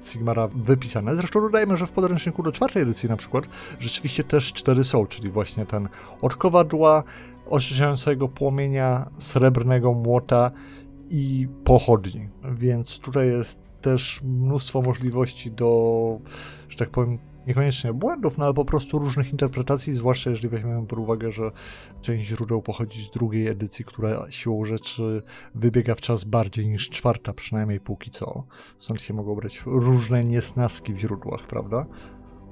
Sigmara 0.00 0.48
wypisane. 0.48 1.14
Zresztą 1.14 1.40
dodajmy, 1.40 1.76
że 1.76 1.86
w 1.86 1.92
podręczniku 1.92 2.42
do 2.42 2.52
czwartej 2.52 2.82
edycji 2.82 3.08
na 3.08 3.16
przykład 3.16 3.44
rzeczywiście 3.78 4.24
też 4.24 4.52
cztery 4.52 4.84
są, 4.84 5.06
czyli 5.06 5.30
właśnie 5.30 5.66
ten 5.66 5.88
od 6.22 6.36
kowadła, 6.36 7.02
płomienia, 8.28 9.10
srebrnego 9.18 9.94
młota 9.94 10.50
i 11.10 11.48
pochodni. 11.64 12.28
Więc 12.52 12.98
tutaj 12.98 13.28
jest 13.28 13.60
też 13.80 14.20
mnóstwo 14.22 14.82
możliwości 14.82 15.50
do, 15.50 16.18
że 16.68 16.76
tak 16.76 16.90
powiem, 16.90 17.18
niekoniecznie 17.50 17.92
błędów, 17.92 18.38
no 18.38 18.44
ale 18.44 18.54
po 18.54 18.64
prostu 18.64 18.98
różnych 18.98 19.32
interpretacji, 19.32 19.92
zwłaszcza 19.92 20.30
jeżeli 20.30 20.48
weźmiemy 20.48 20.86
pod 20.86 20.98
uwagę, 20.98 21.32
że 21.32 21.50
część 22.00 22.28
źródeł 22.28 22.62
pochodzi 22.62 23.04
z 23.04 23.10
drugiej 23.10 23.46
edycji, 23.46 23.84
która 23.84 24.30
siłą 24.30 24.64
rzeczy 24.64 25.22
wybiega 25.54 25.94
w 25.94 26.00
czas 26.00 26.24
bardziej 26.24 26.68
niż 26.68 26.88
czwarta, 26.88 27.32
przynajmniej 27.32 27.80
póki 27.80 28.10
co. 28.10 28.44
Stąd 28.78 29.02
się 29.02 29.14
mogą 29.14 29.34
brać 29.34 29.62
różne 29.66 30.24
niesnaski 30.24 30.92
w 30.94 30.98
źródłach, 30.98 31.46
prawda? 31.46 31.86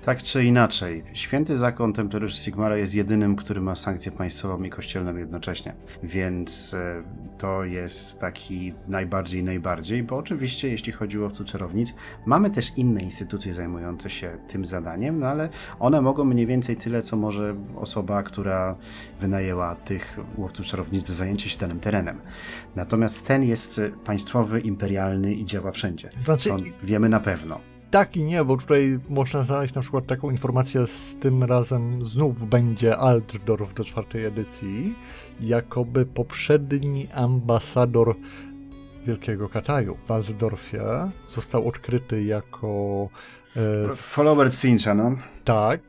Tak 0.05 0.23
czy 0.23 0.45
inaczej, 0.45 1.05
święty 1.12 1.57
zakon 1.57 1.93
Templariuszy 1.93 2.37
Sigmara 2.37 2.76
jest 2.76 2.95
jedynym, 2.95 3.37
który 3.37 3.61
ma 3.61 3.76
sankcję 3.76 4.12
państwową 4.12 4.62
i 4.62 4.71
kościelną 4.71 5.17
jednocześnie. 5.17 5.75
Więc 6.02 6.75
e, 6.75 7.02
to 7.38 7.64
jest 7.64 8.21
taki 8.21 8.75
najbardziej, 8.88 9.43
najbardziej, 9.43 10.02
bo 10.02 10.17
oczywiście 10.17 10.69
jeśli 10.69 10.93
chodzi 10.93 11.19
o 11.19 11.23
łowców 11.23 11.47
czarownic, 11.47 11.95
mamy 12.26 12.50
też 12.50 12.73
inne 12.76 13.00
instytucje 13.00 13.55
zajmujące 13.55 14.11
się 14.11 14.38
tym 14.49 14.67
zadaniem, 14.67 15.19
no 15.19 15.26
ale 15.26 15.49
one 15.78 16.00
mogą 16.00 16.25
mniej 16.25 16.47
więcej 16.47 16.76
tyle, 16.76 17.02
co 17.02 17.17
może 17.17 17.55
osoba, 17.76 18.23
która 18.23 18.76
wynajęła 19.21 19.75
tych 19.75 20.19
łowców 20.37 20.67
czarownic 20.67 21.05
do 21.05 21.14
zajęcia 21.14 21.49
się 21.49 21.59
danym 21.59 21.81
terenem. 21.81 22.21
Natomiast 22.76 23.26
ten 23.26 23.43
jest 23.43 23.81
państwowy, 24.05 24.61
imperialny 24.61 25.35
i 25.35 25.45
działa 25.45 25.73
wszędzie. 25.73 26.09
Znaczy... 26.25 26.49
To 26.49 26.57
wiemy 26.83 27.09
na 27.09 27.21
pewno 27.21 27.77
tak 27.90 28.16
i 28.16 28.25
nie, 28.25 28.45
bo 28.45 28.57
tutaj 28.57 28.99
można 29.09 29.42
znaleźć 29.42 29.75
na 29.75 29.83
przykład 29.83 30.07
taką 30.07 30.30
informację, 30.30 30.87
z 30.87 31.16
tym 31.16 31.45
razem 31.45 32.07
znów 32.07 32.49
będzie 32.49 32.97
Altdorf 32.97 33.75
do 33.75 33.85
czwartej 33.85 34.25
edycji, 34.25 34.95
jakoby 35.40 36.07
poprzedni 36.07 37.09
ambasador 37.14 38.16
Wielkiego 39.07 39.49
Kataju 39.49 39.97
w 40.07 40.11
Altdorfie 40.11 41.11
został 41.25 41.68
odkryty 41.68 42.25
jako... 42.25 43.09
E, 43.87 43.95
Follower 43.95 44.54
Cincha, 44.54 44.95
no. 44.95 45.16
Tak, 45.45 45.80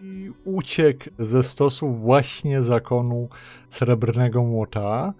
i 0.00 0.30
uciekł 0.44 1.04
ze 1.18 1.42
stosu 1.42 1.94
właśnie 1.94 2.62
zakonu 2.62 3.28
Srebrnego 3.68 4.42
Młota, 4.42 5.12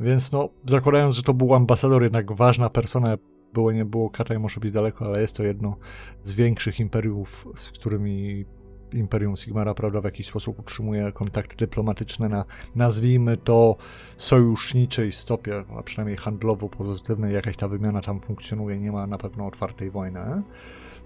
więc 0.00 0.32
no, 0.32 0.48
zakładając, 0.66 1.16
że 1.16 1.22
to 1.22 1.34
był 1.34 1.54
ambasador, 1.54 2.02
jednak 2.02 2.32
ważna 2.32 2.70
persona 2.70 3.16
było 3.54 3.72
nie 3.72 3.84
było, 3.84 4.10
Kataj 4.10 4.38
może 4.38 4.60
być 4.60 4.72
daleko, 4.72 5.04
ale 5.04 5.20
jest 5.20 5.36
to 5.36 5.42
jedno 5.42 5.76
z 6.24 6.32
większych 6.32 6.80
imperiów, 6.80 7.48
z 7.56 7.70
którymi 7.70 8.44
Imperium 8.92 9.36
Sigmara, 9.36 9.74
prawda, 9.74 10.00
w 10.00 10.04
jakiś 10.04 10.26
sposób 10.26 10.58
utrzymuje 10.58 11.12
kontakty 11.12 11.56
dyplomatyczne 11.56 12.28
na, 12.28 12.44
nazwijmy 12.74 13.36
to, 13.36 13.76
sojuszniczej 14.16 15.12
stopie, 15.12 15.64
a 15.78 15.82
przynajmniej 15.82 16.16
handlowo 16.16 16.68
pozytywnej, 16.68 17.34
jakaś 17.34 17.56
ta 17.56 17.68
wymiana 17.68 18.00
tam 18.00 18.20
funkcjonuje, 18.20 18.80
nie 18.80 18.92
ma 18.92 19.06
na 19.06 19.18
pewno 19.18 19.46
otwartej 19.46 19.90
wojny. 19.90 20.20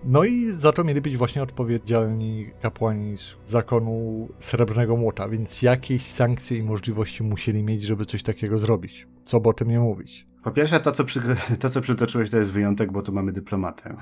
No 0.05 0.25
i 0.25 0.51
za 0.51 0.73
to 0.73 0.85
mieli 0.85 1.01
być 1.01 1.17
właśnie 1.17 1.43
odpowiedzialni 1.43 2.51
kapłani 2.63 3.19
z 3.19 3.37
zakonu 3.45 4.29
Srebrnego 4.39 4.97
Młota, 4.97 5.29
więc 5.29 5.63
jakieś 5.63 6.07
sankcje 6.07 6.59
i 6.59 6.63
możliwości 6.63 7.23
musieli 7.23 7.63
mieć, 7.63 7.83
żeby 7.83 8.05
coś 8.05 8.23
takiego 8.23 8.59
zrobić. 8.59 9.07
Co 9.25 9.41
by 9.41 9.49
o 9.49 9.53
tym 9.53 9.69
nie 9.69 9.81
mówić. 9.81 10.27
Po 10.49 10.53
pierwsze, 10.53 10.81
to 10.81 10.93
co, 10.93 11.05
przy, 11.05 11.21
to, 11.61 11.71
co 11.71 11.81
przytoczyłeś, 11.81 12.31
to 12.31 12.37
jest 12.37 12.53
wyjątek, 12.53 12.93
bo 12.93 13.03
tu 13.03 13.13
mamy 13.13 13.33
dyplomatę. 13.33 13.97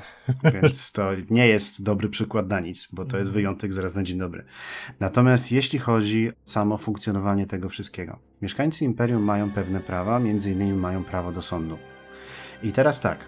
Więc 0.54 0.92
to 0.92 1.10
nie 1.30 1.48
jest 1.48 1.82
dobry 1.82 2.08
przykład 2.08 2.48
na 2.48 2.60
nic, 2.60 2.88
bo 2.92 3.04
to 3.04 3.18
jest 3.18 3.30
wyjątek 3.30 3.72
zaraz 3.72 3.94
na 3.94 4.02
dzień 4.02 4.18
dobry. 4.18 4.44
Natomiast 5.00 5.52
jeśli 5.52 5.78
chodzi 5.78 6.28
o 6.28 6.32
samo 6.44 6.78
funkcjonowanie 6.78 7.46
tego 7.46 7.68
wszystkiego, 7.68 8.18
mieszkańcy 8.42 8.84
imperium 8.84 9.22
mają 9.22 9.50
pewne 9.50 9.80
prawa, 9.80 10.18
między 10.18 10.50
innymi 10.50 10.72
mają 10.72 11.04
prawo 11.04 11.32
do 11.32 11.42
sądu. 11.42 11.78
I 12.62 12.72
teraz 12.72 13.00
tak, 13.00 13.18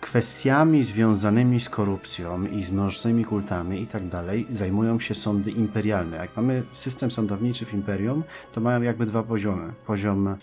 kwestiami 0.00 0.84
związanymi 0.84 1.60
z 1.60 1.68
korupcją 1.68 2.46
i 2.46 2.64
z 2.64 2.70
mnożnymi 2.70 3.24
kultami 3.24 3.82
i 3.82 3.86
tak 3.86 4.08
dalej 4.08 4.46
zajmują 4.50 5.00
się 5.00 5.14
sądy 5.14 5.50
imperialne. 5.50 6.16
Jak 6.16 6.36
mamy 6.36 6.62
system 6.72 7.10
sądowniczy 7.10 7.66
w 7.66 7.74
imperium, 7.74 8.24
to 8.52 8.60
mają 8.60 8.82
jakby 8.82 9.06
dwa 9.06 9.22
poziomy. 9.22 9.72
Poziom 9.86 10.36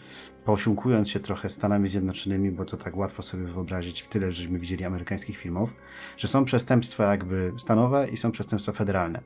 posiłkując 0.45 1.09
się 1.09 1.19
trochę 1.19 1.49
Stanami 1.49 1.89
Zjednoczonymi, 1.89 2.51
bo 2.51 2.65
to 2.65 2.77
tak 2.77 2.97
łatwo 2.97 3.23
sobie 3.23 3.43
wyobrazić, 3.43 4.05
tyle 4.09 4.31
żeśmy 4.31 4.59
widzieli 4.59 4.85
amerykańskich 4.85 5.37
filmów, 5.37 5.73
że 6.17 6.27
są 6.27 6.45
przestępstwa 6.45 7.11
jakby 7.11 7.53
stanowe 7.57 8.09
i 8.09 8.17
są 8.17 8.31
przestępstwa 8.31 8.71
federalne. 8.71 9.21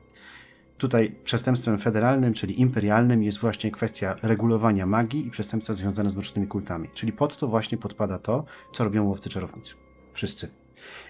Tutaj 0.78 1.14
przestępstwem 1.24 1.78
federalnym, 1.78 2.34
czyli 2.34 2.60
imperialnym, 2.60 3.22
jest 3.22 3.38
właśnie 3.38 3.70
kwestia 3.70 4.16
regulowania 4.22 4.86
magii 4.86 5.26
i 5.26 5.30
przestępstwa 5.30 5.74
związane 5.74 6.10
z 6.10 6.16
mrocznymi 6.16 6.48
kultami. 6.48 6.88
Czyli 6.94 7.12
pod 7.12 7.36
to 7.36 7.48
właśnie 7.48 7.78
podpada 7.78 8.18
to, 8.18 8.44
co 8.72 8.84
robią 8.84 9.04
łowcy 9.04 9.28
czarownic. 9.28 9.87
Wszyscy. 10.18 10.48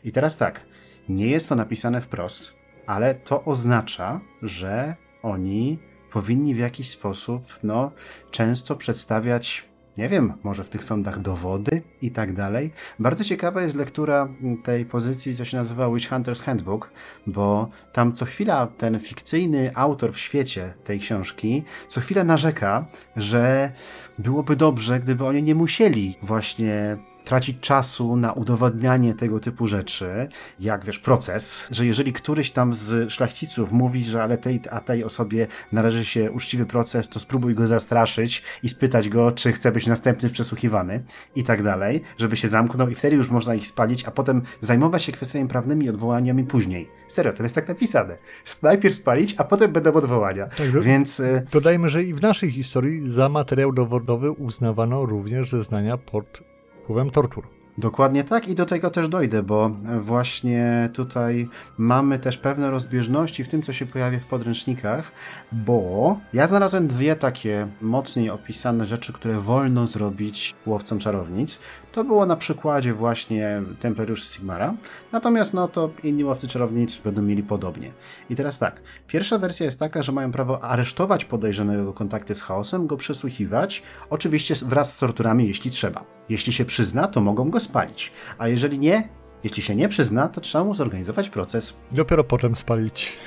I 0.04 0.12
teraz 0.12 0.36
tak, 0.36 0.66
nie 1.08 1.26
jest 1.26 1.48
to 1.48 1.54
napisane 1.54 2.00
wprost, 2.00 2.54
ale 2.86 3.14
to 3.14 3.44
oznacza, 3.44 4.20
że 4.42 4.96
oni 5.22 5.78
powinni 6.12 6.54
w 6.54 6.58
jakiś 6.58 6.88
sposób, 6.90 7.42
no, 7.62 7.92
często 8.30 8.76
przedstawiać 8.76 9.68
nie 9.98 10.08
wiem, 10.08 10.32
może 10.42 10.64
w 10.64 10.70
tych 10.70 10.84
sądach 10.84 11.20
dowody 11.20 11.82
i 12.02 12.10
tak 12.10 12.34
dalej. 12.34 12.72
Bardzo 12.98 13.24
ciekawa 13.24 13.62
jest 13.62 13.76
lektura 13.76 14.28
tej 14.64 14.84
pozycji, 14.84 15.34
co 15.34 15.44
się 15.44 15.56
nazywa 15.56 15.90
Witch 15.90 16.10
Hunter's 16.10 16.44
Handbook, 16.44 16.90
bo 17.26 17.70
tam 17.92 18.12
co 18.12 18.24
chwila 18.24 18.66
ten 18.66 19.00
fikcyjny 19.00 19.70
autor 19.74 20.12
w 20.12 20.18
świecie 20.18 20.74
tej 20.84 21.00
książki 21.00 21.64
co 21.88 22.00
chwilę 22.00 22.24
narzeka, 22.24 22.86
że 23.16 23.72
byłoby 24.18 24.56
dobrze, 24.56 25.00
gdyby 25.00 25.24
oni 25.24 25.42
nie 25.42 25.54
musieli 25.54 26.16
właśnie 26.22 26.96
tracić 27.28 27.60
czasu 27.60 28.16
na 28.16 28.32
udowadnianie 28.32 29.14
tego 29.14 29.40
typu 29.40 29.66
rzeczy, 29.66 30.28
jak 30.60 30.84
wiesz, 30.84 30.98
proces, 30.98 31.68
że 31.70 31.86
jeżeli 31.86 32.12
któryś 32.12 32.50
tam 32.50 32.74
z 32.74 33.12
szlachciców 33.12 33.72
mówi, 33.72 34.04
że 34.04 34.22
ale 34.22 34.38
tej, 34.38 34.60
a 34.70 34.80
tej 34.80 35.04
osobie 35.04 35.46
należy 35.72 36.04
się 36.04 36.30
uczciwy 36.30 36.66
proces, 36.66 37.08
to 37.08 37.20
spróbuj 37.20 37.54
go 37.54 37.66
zastraszyć 37.66 38.42
i 38.62 38.68
spytać 38.68 39.08
go, 39.08 39.32
czy 39.32 39.52
chce 39.52 39.72
być 39.72 39.86
następny 39.86 40.30
przesłuchiwany 40.30 41.02
i 41.36 41.44
tak 41.44 41.62
dalej, 41.62 42.02
żeby 42.18 42.36
się 42.36 42.48
zamknął 42.48 42.88
i 42.88 42.94
wtedy 42.94 43.16
już 43.16 43.30
można 43.30 43.54
ich 43.54 43.68
spalić, 43.68 44.04
a 44.04 44.10
potem 44.10 44.42
zajmować 44.60 45.02
się 45.02 45.12
kwestiami 45.12 45.48
prawnymi 45.48 45.86
i 45.86 45.88
odwołaniami 45.88 46.44
później. 46.44 46.88
Serio, 47.08 47.32
to 47.32 47.42
jest 47.42 47.54
tak 47.54 47.68
napisane. 47.68 48.16
Najpierw 48.62 48.94
spalić, 48.94 49.34
a 49.38 49.44
potem 49.44 49.72
będą 49.72 49.92
odwołania. 49.92 50.46
Tak, 50.46 50.82
Więc... 50.82 51.20
Y, 51.20 51.46
dodajmy, 51.52 51.88
że 51.88 52.02
i 52.02 52.14
w 52.14 52.22
naszej 52.22 52.50
historii 52.50 53.10
za 53.10 53.28
materiał 53.28 53.72
dowodowy 53.72 54.30
uznawano 54.30 55.06
również 55.06 55.50
zeznania 55.50 55.96
pod 55.96 56.47
wpływem 56.88 57.10
tortur. 57.10 57.57
Dokładnie 57.78 58.24
tak 58.24 58.48
i 58.48 58.54
do 58.54 58.66
tego 58.66 58.90
też 58.90 59.08
dojdę, 59.08 59.42
bo 59.42 59.70
właśnie 60.00 60.90
tutaj 60.92 61.48
mamy 61.76 62.18
też 62.18 62.38
pewne 62.38 62.70
rozbieżności 62.70 63.44
w 63.44 63.48
tym, 63.48 63.62
co 63.62 63.72
się 63.72 63.86
pojawia 63.86 64.20
w 64.20 64.26
podręcznikach, 64.26 65.12
bo 65.52 66.18
ja 66.32 66.46
znalazłem 66.46 66.88
dwie 66.88 67.16
takie 67.16 67.68
mocniej 67.80 68.30
opisane 68.30 68.86
rzeczy, 68.86 69.12
które 69.12 69.40
wolno 69.40 69.86
zrobić 69.86 70.54
łowcom 70.66 70.98
czarownic. 70.98 71.58
To 71.92 72.04
było 72.04 72.26
na 72.26 72.36
przykładzie 72.36 72.94
właśnie 72.94 73.62
Templariuszy 73.80 74.26
Sigmara, 74.26 74.74
natomiast 75.12 75.54
no 75.54 75.68
to 75.68 75.90
inni 76.02 76.24
łowcy 76.24 76.48
czarownic 76.48 76.96
będą 76.96 77.22
mieli 77.22 77.42
podobnie. 77.42 77.92
I 78.30 78.36
teraz 78.36 78.58
tak, 78.58 78.80
pierwsza 79.06 79.38
wersja 79.38 79.66
jest 79.66 79.78
taka, 79.78 80.02
że 80.02 80.12
mają 80.12 80.32
prawo 80.32 80.64
aresztować 80.64 81.24
podejrzanego 81.24 81.92
kontakty 81.92 82.34
z 82.34 82.42
chaosem, 82.42 82.86
go 82.86 82.96
przesłuchiwać, 82.96 83.82
oczywiście 84.10 84.54
wraz 84.54 84.96
z 84.96 84.98
torturami, 84.98 85.48
jeśli 85.48 85.70
trzeba. 85.70 86.04
Jeśli 86.28 86.52
się 86.52 86.64
przyzna, 86.64 87.08
to 87.08 87.20
mogą 87.20 87.50
go 87.50 87.60
spalić, 87.68 88.12
a 88.38 88.48
jeżeli 88.48 88.78
nie, 88.78 89.08
jeśli 89.44 89.62
się 89.62 89.76
nie 89.76 89.88
przyzna, 89.88 90.28
to 90.28 90.40
trzeba 90.40 90.64
mu 90.64 90.74
zorganizować 90.74 91.30
proces. 91.30 91.74
Dopiero 91.92 92.24
potem 92.24 92.56
spalić. 92.56 93.18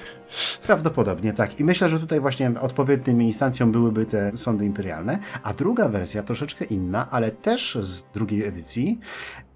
Prawdopodobnie 0.64 1.34
tak. 1.34 1.60
I 1.60 1.64
myślę, 1.64 1.90
że 1.90 2.00
tutaj 2.00 2.20
właśnie 2.20 2.52
odpowiednim 2.62 3.22
instancją 3.22 3.72
byłyby 3.72 4.06
te 4.06 4.38
sądy 4.38 4.66
imperialne. 4.66 5.20
A 5.44 5.54
druga 5.54 5.90
wersja, 5.90 6.24
troszeczkę 6.24 6.66
inna, 6.66 7.10
ale 7.10 7.32
też 7.32 7.78
z 7.82 8.04
drugiej 8.14 8.46
edycji, 8.46 9.00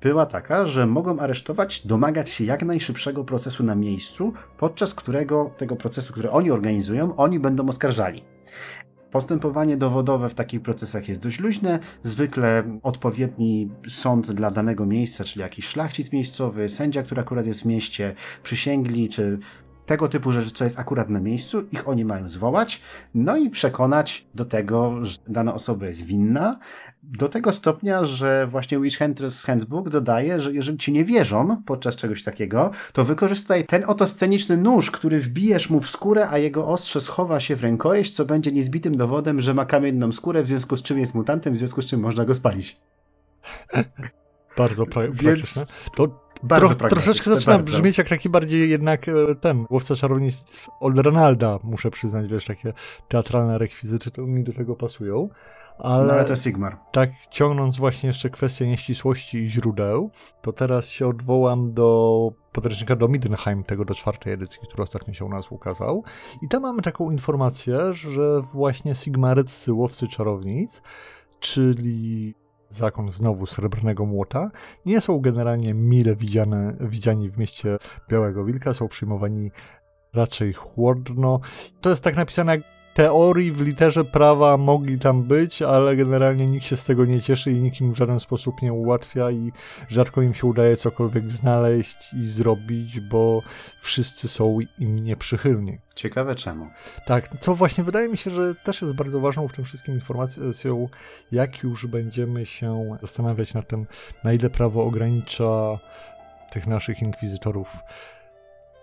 była 0.02 0.26
taka, 0.26 0.68
że 0.68 0.86
mogą 0.86 1.20
aresztować, 1.20 1.88
domagać 1.88 2.30
się 2.30 2.44
jak 2.44 2.64
najszybszego 2.64 3.24
procesu 3.24 3.64
na 3.64 3.76
miejscu, 3.76 4.34
podczas 4.58 4.94
którego 4.94 5.52
tego 5.58 5.76
procesu, 5.76 6.14
który 6.14 6.32
oni 6.32 6.52
organizują, 6.52 7.16
oni 7.16 7.40
będą 7.40 7.70
oskarżali. 7.70 8.24
Postępowanie 9.16 9.78
dowodowe 9.78 10.30
w 10.30 10.34
takich 10.34 10.62
procesach 10.62 11.10
jest 11.10 11.22
dość 11.22 11.40
luźne. 11.40 11.80
Zwykle 12.04 12.80
odpowiedni 12.84 13.70
sąd 13.88 14.32
dla 14.32 14.52
danego 14.52 14.86
miejsca, 14.86 15.24
czyli 15.24 15.42
jakiś 15.42 15.68
szlachcic 15.68 16.14
miejscowy, 16.14 16.70
sędzia, 16.70 17.04
który 17.04 17.22
akurat 17.22 17.48
jest 17.48 17.62
w 17.62 17.66
mieście, 17.66 18.16
przysięgli, 18.44 19.10
czy 19.10 19.40
tego 19.86 20.08
typu 20.08 20.32
rzeczy, 20.32 20.52
co 20.52 20.64
jest 20.64 20.80
akurat 20.80 21.10
na 21.10 21.20
miejscu, 21.20 21.62
ich 21.72 21.90
oni 21.90 22.06
mają 22.06 22.30
zwołać, 22.30 22.82
no 23.16 23.38
i 23.38 23.50
przekonać 23.50 24.28
do 24.36 24.46
tego, 24.46 25.06
że 25.06 25.18
dana 25.28 25.54
osoba 25.54 25.86
jest 25.86 26.04
winna, 26.04 26.60
do 27.04 27.30
tego 27.30 27.54
stopnia, 27.54 28.06
że 28.06 28.48
właśnie 28.48 28.80
Witch 28.80 28.98
Hunters 28.98 29.46
Handbook 29.46 29.90
dodaje, 29.90 30.40
że 30.40 30.54
jeżeli 30.54 30.78
ci 30.78 30.92
nie 30.92 31.06
wierzą 31.06 31.64
podczas 31.66 31.96
czegoś 31.96 32.24
takiego, 32.24 32.72
to 32.94 33.04
wykorzystaj 33.04 33.66
ten 33.66 33.84
oto 33.88 34.08
sceniczny 34.08 34.58
nóż, 34.58 34.92
który 34.92 35.20
wbijesz 35.20 35.70
mu 35.70 35.82
w 35.82 35.90
skórę, 35.90 36.30
a 36.30 36.38
jego 36.38 36.68
ostrze 36.68 37.02
schowa 37.02 37.40
się 37.40 37.56
w 37.56 37.62
rękojeść, 37.62 38.16
co 38.16 38.26
będzie 38.26 38.52
niezbitym 38.52 38.98
dowodem, 38.98 39.42
że 39.42 39.54
ma 39.54 39.66
kamienną 39.66 40.12
skórę, 40.12 40.44
w 40.44 40.48
związku 40.48 40.78
z 40.78 40.82
czym 40.82 41.00
jest 41.00 41.16
mutantem, 41.16 41.54
w 41.54 41.58
związku 41.58 41.82
z 41.82 41.86
czym 41.86 42.00
można 42.00 42.26
go 42.26 42.36
spalić. 42.36 42.82
Bardzo 44.58 44.84
pra- 44.84 45.14
Więc... 45.14 45.54
praktyczne. 45.54 45.66
To 45.98 46.25
bardzo 46.44 46.76
Tro, 46.76 46.90
troszeczkę 46.90 47.30
zaczyna 47.30 47.58
bardzo. 47.58 47.72
brzmieć 47.72 47.98
jak 47.98 48.10
taki 48.10 48.30
bardziej 48.30 48.70
jednak 48.70 49.08
e, 49.10 49.36
ten 49.42 49.66
łowca 49.70 49.96
czarownic 49.96 50.68
od 50.80 51.00
Ronalda, 51.00 51.60
muszę 51.64 51.92
przyznać, 51.92 52.28
wiesz, 52.28 52.46
takie 52.46 52.74
teatralne 53.08 53.58
rekwizyty 53.58 54.12
to 54.12 54.22
mi 54.22 54.44
do 54.44 54.54
tego 54.54 54.76
pasują. 54.76 55.30
Ale, 55.80 56.06
no, 56.06 56.14
ale 56.14 56.26
to 56.26 56.36
Sigmar. 56.36 56.78
Tak, 56.92 57.10
ciągnąc 57.30 57.78
właśnie 57.78 58.08
jeszcze 58.08 58.30
kwestię 58.30 58.68
nieścisłości 58.68 59.38
i 59.38 59.50
źródeł, 59.50 60.12
to 60.42 60.54
teraz 60.54 60.90
się 60.90 61.08
odwołam 61.08 61.74
do 61.74 62.32
podręcznika 62.52 62.96
do 62.96 63.08
Middenheim, 63.08 63.64
tego 63.64 63.86
do 63.86 63.96
czwartej 63.96 64.34
edycji, 64.34 64.60
który 64.68 64.84
ostatnio 64.84 65.14
się 65.14 65.26
u 65.26 65.30
nas 65.30 65.52
ukazał. 65.52 66.04
I 66.42 66.48
tam 66.48 66.62
mamy 66.62 66.82
taką 66.82 67.12
informację, 67.12 67.94
że 67.94 68.42
właśnie 68.42 68.96
Sigmaryccy 68.96 69.74
łowcy 69.74 70.08
czarownic, 70.08 70.82
czyli 71.40 72.36
zakon 72.76 73.12
znowu 73.12 73.46
srebrnego 73.46 74.06
młota, 74.06 74.52
nie 74.86 75.02
są 75.02 75.20
generalnie 75.20 75.74
mile 75.74 76.16
widziane, 76.16 76.78
widziani 76.80 77.30
w 77.30 77.38
mieście 77.38 77.78
Białego 78.10 78.46
Wilka, 78.46 78.74
są 78.74 78.88
przyjmowani 78.88 79.52
raczej 80.14 80.54
chłodno. 80.54 81.40
To 81.82 81.90
jest 81.90 82.04
tak 82.04 82.16
napisane 82.16 82.58
teorii 82.96 83.52
w 83.52 83.62
literze 83.62 84.06
prawa 84.06 84.58
mogli 84.58 85.00
tam 85.00 85.24
być, 85.24 85.62
ale 85.62 85.96
generalnie 85.96 86.46
nikt 86.46 86.66
się 86.66 86.78
z 86.78 86.86
tego 86.86 87.06
nie 87.06 87.22
cieszy 87.22 87.52
i 87.52 87.62
nikt 87.62 87.82
im 87.82 87.94
w 87.94 87.98
żaden 87.98 88.20
sposób 88.20 88.62
nie 88.62 88.74
ułatwia 88.74 89.32
i 89.32 89.52
rzadko 89.90 90.22
im 90.22 90.34
się 90.34 90.48
udaje 90.48 90.78
cokolwiek 90.78 91.32
znaleźć 91.32 92.14
i 92.14 92.26
zrobić, 92.26 93.00
bo 93.00 93.42
wszyscy 93.80 94.28
są 94.28 94.58
im 94.80 95.00
nieprzychylni. 95.00 95.78
Ciekawe 95.96 96.36
czemu. 96.36 96.68
Tak, 97.06 97.30
co 97.40 97.56
właśnie 97.56 97.84
wydaje 97.84 98.10
mi 98.10 98.18
się, 98.18 98.32
że 98.32 98.56
też 98.56 98.82
jest 98.82 98.94
bardzo 98.94 99.20
ważną 99.20 99.48
w 99.48 99.54
tym 99.54 99.66
wszystkim 99.66 99.96
informacją, 99.96 100.88
jak 101.32 101.64
już 101.64 101.88
będziemy 101.88 102.46
się 102.46 102.98
zastanawiać 103.02 103.54
nad 103.54 103.68
tym, 103.68 103.86
na 104.24 104.34
ile 104.34 104.50
prawo 104.50 104.84
ogranicza 104.84 105.80
tych 106.52 106.68
naszych 106.68 107.02
inkwizytorów. 107.02 107.68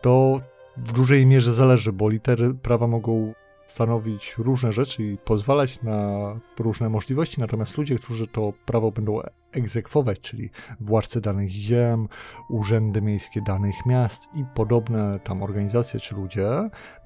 To 0.01 0.41
w 0.77 0.93
dużej 0.93 1.27
mierze 1.27 1.53
zależy, 1.53 1.93
bo 1.93 2.09
litery 2.09 2.55
prawa 2.55 2.87
mogą 2.87 3.35
stanowić 3.73 4.35
różne 4.39 4.73
rzeczy 4.73 5.03
i 5.05 5.19
pozwalać 5.19 5.83
na 5.83 6.41
różne 6.59 6.89
możliwości, 6.89 7.41
natomiast 7.41 7.79
ludzie, 7.79 7.99
którzy 7.99 8.27
to 8.27 8.53
prawo 8.67 8.91
będą 8.91 9.21
egzekwować, 9.53 10.21
czyli 10.21 10.51
władcy 10.81 11.21
danych 11.21 11.51
ziem, 11.51 12.09
urzędy 12.49 13.03
miejskie 13.03 13.43
danych 13.43 13.87
miast 13.87 14.29
i 14.35 14.45
podobne 14.55 15.19
tam 15.25 15.43
organizacje 15.43 16.01
czy 16.01 16.15
ludzie, 16.15 16.49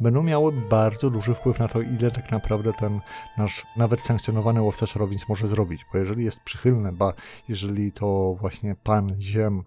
będą 0.01 0.23
miały 0.23 0.53
bardzo 0.53 1.11
duży 1.11 1.35
wpływ 1.35 1.59
na 1.59 1.69
to, 1.69 1.81
ile 1.81 2.11
tak 2.11 2.31
naprawdę 2.31 2.73
ten 2.73 3.01
nasz 3.39 3.67
nawet 3.77 4.01
sankcjonowany 4.01 4.63
łowca 4.63 4.87
czarownic 4.87 5.29
może 5.29 5.49
zrobić, 5.49 5.87
bo 5.93 5.99
jeżeli 5.99 6.25
jest 6.25 6.41
przychylny, 6.41 6.93
ba, 6.93 7.13
jeżeli 7.49 7.93
to 7.93 8.37
właśnie 8.41 8.75
pan 8.75 9.17
ziem 9.21 9.65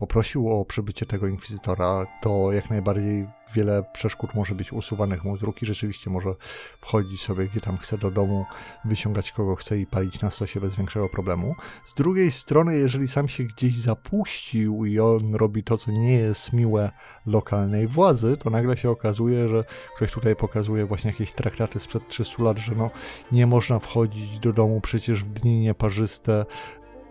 poprosił 0.00 0.60
o 0.60 0.64
przybycie 0.64 1.06
tego 1.06 1.26
inkwizytora, 1.26 2.06
to 2.22 2.52
jak 2.52 2.70
najbardziej 2.70 3.26
wiele 3.54 3.84
przeszkód 3.92 4.34
może 4.34 4.54
być 4.54 4.72
usuwanych 4.72 5.24
mu 5.24 5.36
z 5.36 5.42
ruki. 5.42 5.66
Rzeczywiście 5.66 6.10
może 6.10 6.34
wchodzić 6.80 7.22
sobie 7.22 7.48
gdzie 7.48 7.60
tam 7.60 7.78
chce 7.78 7.98
do 7.98 8.10
domu, 8.10 8.46
wyciągać 8.84 9.32
kogo 9.32 9.56
chce 9.56 9.78
i 9.78 9.86
palić 9.86 10.20
na 10.20 10.30
stosie 10.30 10.60
bez 10.60 10.76
większego 10.76 11.08
problemu. 11.08 11.54
Z 11.84 11.94
drugiej 11.94 12.09
strony, 12.30 12.78
jeżeli 12.78 13.08
sam 13.08 13.28
się 13.28 13.44
gdzieś 13.44 13.78
zapuścił 13.78 14.84
i 14.84 15.00
on 15.00 15.34
robi 15.34 15.64
to, 15.64 15.78
co 15.78 15.92
nie 15.92 16.14
jest 16.14 16.52
miłe 16.52 16.90
lokalnej 17.26 17.86
władzy, 17.86 18.36
to 18.36 18.50
nagle 18.50 18.76
się 18.76 18.90
okazuje, 18.90 19.48
że 19.48 19.64
ktoś 19.96 20.12
tutaj 20.12 20.36
pokazuje 20.36 20.86
właśnie 20.86 21.10
jakieś 21.10 21.32
traktaty 21.32 21.80
sprzed 21.80 22.08
300 22.08 22.42
lat, 22.42 22.58
że 22.58 22.74
no 22.74 22.90
nie 23.32 23.46
można 23.46 23.78
wchodzić 23.78 24.38
do 24.38 24.52
domu 24.52 24.80
przecież 24.80 25.24
w 25.24 25.28
dni 25.28 25.60
nieparzyste, 25.60 26.46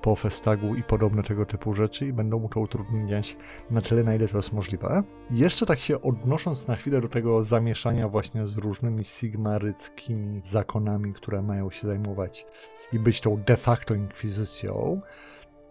po 0.01 0.15
festagu 0.15 0.75
i 0.75 0.83
podobne 0.83 1.23
tego 1.23 1.45
typu 1.45 1.73
rzeczy 1.73 2.07
i 2.07 2.13
będą 2.13 2.39
mu 2.39 2.49
to 2.49 2.59
utrudniać 2.59 3.37
na 3.69 3.81
tyle, 3.81 4.03
na 4.03 4.15
ile 4.15 4.27
to 4.27 4.37
jest 4.37 4.53
możliwe. 4.53 5.03
Jeszcze 5.31 5.65
tak 5.65 5.79
się 5.79 6.01
odnosząc 6.01 6.67
na 6.67 6.75
chwilę 6.75 7.01
do 7.01 7.07
tego 7.09 7.43
zamieszania 7.43 8.09
właśnie 8.09 8.47
z 8.47 8.57
różnymi 8.57 9.05
sigmaryckimi 9.05 10.41
zakonami, 10.43 11.13
które 11.13 11.41
mają 11.41 11.71
się 11.71 11.87
zajmować 11.87 12.45
i 12.93 12.99
być 12.99 13.21
tą 13.21 13.43
de 13.43 13.57
facto 13.57 13.93
inkwizycją, 13.93 15.01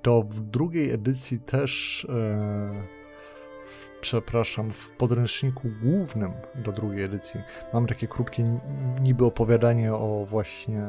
to 0.03 0.23
w 0.23 0.41
drugiej 0.41 0.91
edycji 0.91 1.41
też 1.41 2.05
e, 2.11 2.99
przepraszam, 4.01 4.73
w 4.73 4.91
podręczniku 4.91 5.69
głównym 5.83 6.33
do 6.55 6.73
drugiej 6.73 7.05
edycji 7.05 7.41
mam 7.73 7.87
takie 7.87 8.09
krótkie 8.09 8.61
niby 9.01 9.25
opowiadanie 9.25 9.95
o 9.95 10.27
właśnie 10.31 10.85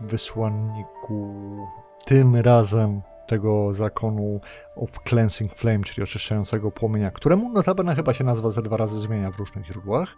wysłanniku 0.00 1.56
tym 2.06 2.36
razem 2.36 3.02
tego 3.26 3.72
zakonu 3.72 4.40
of 4.76 4.90
Cleansing 5.08 5.54
Flame, 5.54 5.84
czyli 5.84 6.02
oczyszczającego 6.02 6.70
płomienia, 6.70 7.10
któremu 7.10 7.52
notabene 7.52 7.94
chyba 7.94 8.14
się 8.14 8.24
nazwa 8.24 8.50
ze 8.50 8.62
dwa 8.62 8.76
razy 8.76 9.00
zmienia 9.00 9.30
w 9.30 9.36
różnych 9.36 9.66
źródłach. 9.66 10.16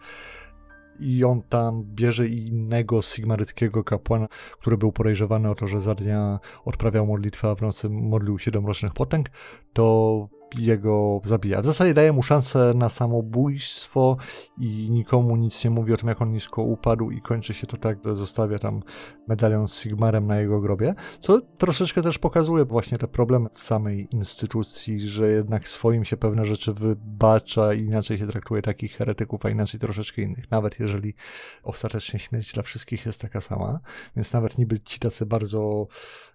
I 1.00 1.24
on 1.24 1.42
tam 1.42 1.84
bierze 1.84 2.26
innego 2.26 3.02
sigmaryckiego 3.02 3.84
kapłana, 3.84 4.28
który 4.60 4.78
był 4.78 4.92
podejrzewany 4.92 5.50
o 5.50 5.54
to, 5.54 5.66
że 5.66 5.80
za 5.80 5.94
dnia 5.94 6.40
odprawiał 6.64 7.06
modlitwę, 7.06 7.48
a 7.48 7.54
w 7.54 7.62
nocy 7.62 7.90
modlił 7.90 8.38
się 8.38 8.50
do 8.50 8.60
mrocznych 8.60 8.92
potęg, 8.92 9.28
to 9.72 10.28
jego 10.56 11.20
zabija. 11.24 11.60
W 11.60 11.66
zasadzie 11.66 11.94
daje 11.94 12.12
mu 12.12 12.22
szansę 12.22 12.72
na 12.74 12.88
samobójstwo 12.88 14.16
i 14.58 14.90
nikomu 14.90 15.36
nic 15.36 15.64
nie 15.64 15.70
mówi 15.70 15.92
o 15.92 15.96
tym, 15.96 16.08
jak 16.08 16.22
on 16.22 16.32
nisko 16.32 16.62
upadł 16.62 17.10
i 17.10 17.20
kończy 17.20 17.54
się 17.54 17.66
to 17.66 17.76
tak, 17.76 17.98
że 18.04 18.14
zostawia 18.14 18.58
tam 18.58 18.82
medalion 19.28 19.68
z 19.68 19.80
Sigmarem 19.80 20.26
na 20.26 20.40
jego 20.40 20.60
grobie, 20.60 20.94
co 21.18 21.40
troszeczkę 21.40 22.02
też 22.02 22.18
pokazuje 22.18 22.64
właśnie 22.64 22.98
te 22.98 23.08
problemy 23.08 23.48
w 23.54 23.62
samej 23.62 24.08
instytucji, 24.10 25.00
że 25.00 25.28
jednak 25.28 25.68
swoim 25.68 26.04
się 26.04 26.16
pewne 26.16 26.46
rzeczy 26.46 26.74
wybacza 26.74 27.74
i 27.74 27.80
inaczej 27.80 28.18
się 28.18 28.26
traktuje 28.26 28.62
takich 28.62 28.96
heretyków, 28.96 29.46
a 29.46 29.50
inaczej 29.50 29.80
troszeczkę 29.80 30.22
innych, 30.22 30.50
nawet 30.50 30.80
jeżeli 30.80 31.14
ostatecznie 31.62 32.18
śmierć 32.18 32.52
dla 32.52 32.62
wszystkich 32.62 33.06
jest 33.06 33.20
taka 33.20 33.40
sama, 33.40 33.80
więc 34.16 34.32
nawet 34.32 34.58
niby 34.58 34.80
ci 34.80 34.98
tacy 34.98 35.26
bardzo 35.26 35.86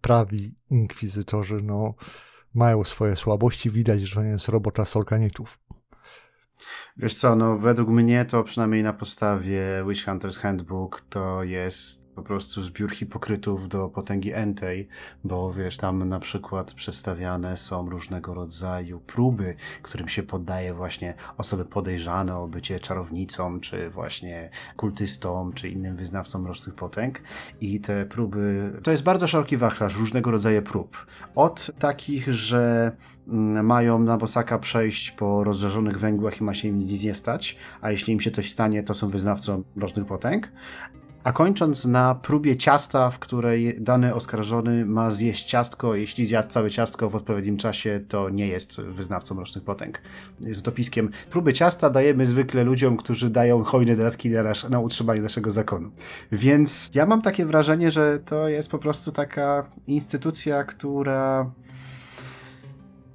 prawi 0.01 0.55
inkwizytorzy, 0.69 1.57
no 1.63 1.93
mają 2.57 2.83
swoje 2.83 3.15
słabości, 3.15 3.69
widać, 3.69 4.01
że 4.01 4.23
nie 4.23 4.29
jest 4.29 4.49
robota 4.49 4.85
solkanitów. 4.85 5.59
Wiesz 6.97 7.15
co, 7.15 7.35
no 7.35 7.57
według 7.57 7.89
mnie 7.89 8.25
to 8.25 8.43
przynajmniej 8.43 8.83
na 8.83 8.93
podstawie 8.93 9.61
Witch 9.87 10.05
Hunters 10.05 10.37
Handbook 10.37 11.01
to 11.09 11.43
jest 11.43 12.06
po 12.17 12.23
prostu 12.23 12.61
zbiór 12.61 12.91
hipokrytów 12.91 13.69
do 13.69 13.89
potęgi 13.89 14.33
entej, 14.33 14.87
bo 15.23 15.51
wiesz, 15.51 15.77
tam 15.77 16.09
na 16.09 16.19
przykład 16.19 16.73
przedstawiane 16.73 17.57
są 17.57 17.89
różnego 17.89 18.33
rodzaju 18.33 18.99
próby, 18.99 19.55
którym 19.81 20.07
się 20.07 20.23
poddaje 20.23 20.73
właśnie 20.73 21.13
osoby 21.37 21.65
podejrzane 21.65 22.37
o 22.37 22.47
bycie 22.47 22.79
czarownicą, 22.79 23.59
czy 23.59 23.89
właśnie 23.89 24.49
kultystą, 24.75 25.51
czy 25.55 25.69
innym 25.69 25.95
wyznawcą 25.95 26.39
mrocznych 26.39 26.75
potęg. 26.75 27.21
I 27.61 27.79
te 27.79 28.05
próby, 28.05 28.73
to 28.83 28.91
jest 28.91 29.03
bardzo 29.03 29.27
szeroki 29.27 29.57
wachlarz 29.57 29.97
różnego 29.97 30.31
rodzaju 30.31 30.61
prób. 30.61 31.05
Od 31.35 31.71
takich, 31.79 32.33
że 32.33 32.91
mm, 33.27 33.65
mają 33.65 33.99
na 33.99 34.17
bosaka 34.17 34.59
przejść 34.59 35.11
po 35.11 35.43
rozżarzonych 35.43 35.99
węgłach 35.99 36.41
i 36.41 36.43
ma 36.43 36.53
się 36.53 36.67
im 36.67 36.79
nic 36.79 37.03
nie 37.03 37.15
stać, 37.15 37.57
a 37.81 37.91
jeśli 37.91 38.13
im 38.13 38.19
się 38.19 38.31
coś 38.31 38.51
stanie, 38.51 38.83
to 38.83 38.93
są 38.93 39.09
wyznawcą 39.09 39.63
mrocznych 39.75 40.05
potęg, 40.05 40.51
a 41.27 41.31
kończąc 41.31 41.85
na 41.85 42.15
próbie 42.15 42.57
ciasta, 42.57 43.09
w 43.09 43.19
której 43.19 43.75
dany 43.79 44.15
oskarżony 44.15 44.85
ma 44.85 45.11
zjeść 45.11 45.43
ciastko, 45.43 45.95
jeśli 45.95 46.25
zjadł 46.25 46.49
całe 46.49 46.69
ciastko 46.69 47.09
w 47.09 47.15
odpowiednim 47.15 47.57
czasie, 47.57 48.01
to 48.07 48.29
nie 48.29 48.47
jest 48.47 48.81
wyznawcą 48.81 49.35
mrocznych 49.35 49.63
potęg. 49.63 50.01
Z 50.39 50.61
dopiskiem 50.61 51.09
próby 51.31 51.53
ciasta 51.53 51.89
dajemy 51.89 52.25
zwykle 52.25 52.63
ludziom, 52.63 52.97
którzy 52.97 53.29
dają 53.29 53.63
hojne 53.63 53.95
dodatki 53.95 54.29
na, 54.29 54.43
nasz, 54.43 54.69
na 54.69 54.79
utrzymanie 54.79 55.21
naszego 55.21 55.51
zakonu. 55.51 55.91
Więc 56.31 56.91
ja 56.93 57.05
mam 57.05 57.21
takie 57.21 57.45
wrażenie, 57.45 57.91
że 57.91 58.19
to 58.19 58.49
jest 58.49 58.71
po 58.71 58.79
prostu 58.79 59.11
taka 59.11 59.65
instytucja, 59.87 60.63
która 60.63 61.51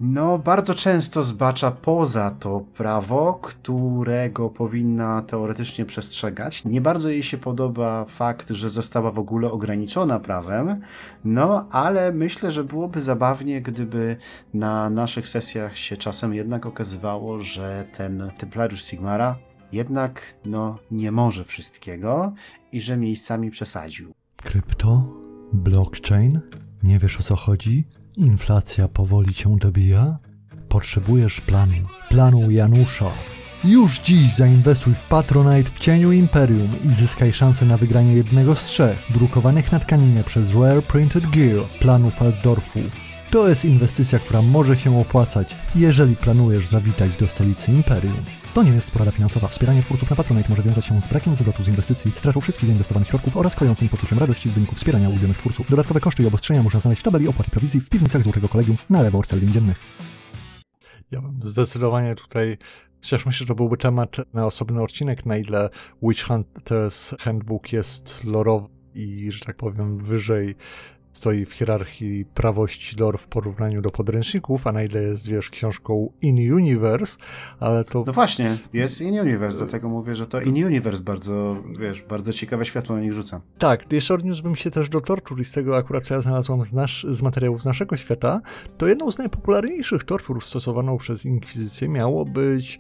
no, 0.03 0.39
bardzo 0.39 0.75
często 0.75 1.23
zbacza 1.23 1.71
poza 1.71 2.31
to 2.31 2.61
prawo, 2.61 3.39
którego 3.43 4.51
powinna 4.51 5.23
teoretycznie 5.23 5.85
przestrzegać. 5.85 6.65
Nie 6.65 6.81
bardzo 6.81 7.09
jej 7.09 7.23
się 7.23 7.39
podoba 7.39 8.05
fakt, 8.05 8.51
że 8.51 8.71
została 8.71 9.11
w 9.11 9.19
ogóle 9.19 9.51
ograniczona 9.51 10.21
prawem, 10.21 10.81
no 11.25 11.69
ale 11.71 12.13
myślę, 12.13 12.51
że 12.51 12.65
byłoby 12.65 13.01
zabawnie, 13.01 13.63
gdyby 13.63 14.17
na 14.55 14.91
naszych 14.91 15.29
sesjach 15.29 15.77
się 15.77 15.97
czasem 15.97 16.35
jednak 16.35 16.67
okazywało, 16.67 17.41
że 17.41 17.85
ten 17.97 18.31
Templariusz 18.39 18.85
Sigmara 18.85 19.39
jednak 19.73 20.35
no, 20.45 20.79
nie 20.91 21.13
może 21.13 21.45
wszystkiego 21.45 22.33
i 22.73 22.81
że 22.81 22.97
miejscami 22.97 23.51
przesadził. 23.51 24.13
Krypto? 24.37 25.05
Blockchain? 25.53 26.41
Nie 26.83 26.99
wiesz 26.99 27.21
o 27.21 27.23
co 27.23 27.37
chodzi? 27.37 27.85
Inflacja 28.17 28.89
powoli 28.89 29.35
cię 29.35 29.57
dobija? 29.59 30.19
Potrzebujesz 30.69 31.41
planu. 31.41 31.73
Planu 32.09 32.51
Janusza. 32.51 33.11
Już 33.65 33.99
dziś 33.99 34.35
zainwestuj 34.35 34.95
w 34.95 35.03
Patronite 35.03 35.71
w 35.71 35.79
cieniu 35.79 36.13
Imperium 36.13 36.69
i 36.85 36.93
zyskaj 36.93 37.33
szansę 37.33 37.65
na 37.65 37.77
wygranie 37.77 38.15
jednego 38.15 38.55
z 38.55 38.65
trzech 38.65 39.07
drukowanych 39.11 39.73
na 39.73 39.79
tkaninie 39.79 40.25
przez 40.25 40.55
Rare 40.55 40.83
Printed 40.83 41.27
Gear 41.27 41.69
planów 41.81 42.23
Altdorfu. 42.23 42.81
To 43.31 43.49
jest 43.49 43.65
inwestycja, 43.65 44.19
która 44.19 44.43
może 44.43 44.77
się 44.77 45.01
opłacać, 45.01 45.57
jeżeli 45.75 46.17
planujesz 46.17 46.67
zawitać 46.67 47.17
do 47.17 47.29
stolicy 47.29 47.73
Imperium. 47.73 48.25
To 48.55 48.63
nie 48.63 48.73
jest 48.73 48.91
porada 48.91 49.11
finansowa. 49.11 49.49
Wspieranie 49.49 49.83
twórców 49.83 50.11
na 50.11 50.17
Patronite 50.17 50.49
może 50.49 50.63
wiązać 50.63 50.85
się 50.85 51.03
z 51.03 51.09
brakiem 51.09 51.35
zwrotu 51.35 51.63
z 51.63 51.69
inwestycji, 51.69 52.13
stratą 52.15 52.41
wszystkich 52.41 52.67
zainwestowanych 52.67 53.09
środków 53.09 53.37
oraz 53.37 53.57
kojącym 53.57 53.89
poczuciem 53.89 54.19
radości 54.19 54.49
w 54.49 54.53
wyniku 54.53 54.75
wspierania 54.75 55.09
ulubionych 55.09 55.39
twórców. 55.39 55.71
Dodatkowe 55.71 56.01
koszty 56.01 56.23
i 56.23 56.27
obostrzenia 56.27 56.63
można 56.63 56.81
znaleźć 56.81 57.01
w 57.01 57.05
tabeli 57.05 57.29
opłat 57.29 57.51
prowizji 57.51 57.81
w 57.81 57.89
piwnicach 57.89 58.23
Złotego 58.23 58.49
Kolegium 58.49 58.77
na 58.91 59.03
lewo 59.03 59.19
od 59.19 59.27
cel 59.27 59.41
dziennych. 59.41 59.81
Ja 61.11 61.21
bym 61.21 61.41
zdecydowanie 61.43 62.15
tutaj 62.15 62.59
Chociaż 63.03 63.27
myślę, 63.27 63.39
że 63.39 63.47
to 63.47 63.55
byłby 63.55 63.77
temat 63.77 64.17
na 64.33 64.47
osobny 64.47 64.83
odcinek, 64.83 65.27
na 65.27 65.37
ile 65.37 65.71
Witch 66.03 66.25
Hunters 66.27 67.15
Handbook 67.21 67.73
jest 67.73 68.25
lorowy 68.25 68.69
i, 68.95 69.33
że 69.33 69.41
tak 69.41 69.57
powiem, 69.57 69.99
wyżej 69.99 70.55
stoi 71.13 71.45
w 71.47 71.53
hierarchii 71.53 72.25
prawości 72.25 72.97
lore 72.97 73.19
w 73.19 73.27
porównaniu 73.27 73.83
do 73.83 73.91
podręczników, 73.91 74.67
a 74.67 74.73
na 74.73 74.83
ile 74.83 75.03
jest, 75.03 75.29
wiesz, 75.29 75.51
książką 75.51 76.13
In 76.23 76.53
Universe, 76.53 77.19
ale 77.61 77.85
to... 77.85 78.05
No 78.07 78.13
właśnie, 78.13 78.59
jest 78.73 79.01
In 79.01 79.21
Universe, 79.21 79.59
dlatego 79.59 79.89
mówię, 79.89 80.15
że 80.15 80.27
to 80.27 80.41
In 80.41 80.65
Universe 80.65 81.03
bardzo, 81.03 81.57
wiesz, 81.79 82.03
bardzo 82.03 82.33
ciekawe 82.33 82.65
światło 82.65 82.97
na 82.97 83.03
nich 83.03 83.13
rzuca. 83.13 83.41
Tak, 83.59 83.93
jeszcze 83.93 84.15
odniósłbym 84.15 84.57
się 84.57 84.71
też 84.71 84.89
do 84.89 85.01
tortur 85.01 85.41
i 85.41 85.45
z 85.45 85.53
tego 85.53 85.77
akurat, 85.77 86.05
co 86.05 86.15
ja 86.15 86.21
znalazłam 86.21 86.63
z, 86.63 86.73
nasz, 86.73 87.07
z 87.09 87.23
materiałów 87.23 87.63
z 87.63 87.65
naszego 87.65 87.97
świata, 87.97 88.41
to 88.79 88.87
jedną 88.87 89.13
z 89.13 89.19
najpopularniejszych 89.19 90.05
tortur 90.05 90.45
stosowaną 90.45 90.99
przez 90.99 91.27
Inkwizycję 91.27 91.89
miało 91.89 92.25
być 92.25 92.79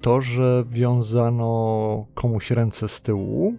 to, 0.00 0.20
że 0.20 0.64
wiązano 0.68 2.06
komuś 2.14 2.50
ręce 2.50 2.88
z 2.88 3.02
tyłu, 3.02 3.54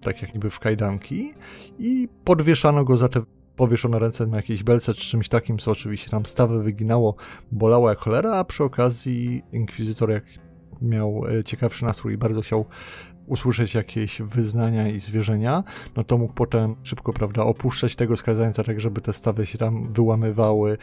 tak 0.00 0.22
jak 0.22 0.34
niby 0.34 0.50
w 0.50 0.58
kajdanki, 0.58 1.34
i 1.78 2.08
podwieszano 2.24 2.84
go 2.84 2.96
za 2.96 3.08
te 3.08 3.22
powieszone 3.58 3.98
ręce 3.98 4.26
na 4.26 4.36
jakiejś 4.36 4.62
belce 4.62 4.94
czy 4.94 5.00
czymś 5.00 5.28
takim, 5.28 5.58
co 5.58 5.70
oczywiście 5.70 6.10
tam 6.10 6.26
stawy 6.26 6.62
wyginało, 6.62 7.14
bolało 7.52 7.88
jak 7.88 7.98
cholera, 7.98 8.36
a 8.36 8.44
przy 8.44 8.64
okazji 8.64 9.42
inkwizytor 9.52 10.10
jak 10.10 10.24
miał 10.82 11.24
e, 11.28 11.44
ciekawszy 11.44 11.84
nastrój 11.84 12.14
i 12.14 12.18
bardzo 12.18 12.40
chciał 12.40 12.64
usłyszeć 13.26 13.74
jakieś 13.74 14.22
wyznania 14.22 14.88
i 14.88 15.00
zwierzenia, 15.00 15.64
no 15.96 16.04
to 16.04 16.18
mógł 16.18 16.34
potem 16.34 16.76
szybko, 16.82 17.12
prawda, 17.12 17.42
opuszczać 17.42 17.96
tego 17.96 18.16
skazańca, 18.16 18.64
tak 18.64 18.80
żeby 18.80 19.00
te 19.00 19.12
stawy 19.12 19.46
się 19.46 19.58
tam 19.58 19.92
wyłamywały, 19.92 20.78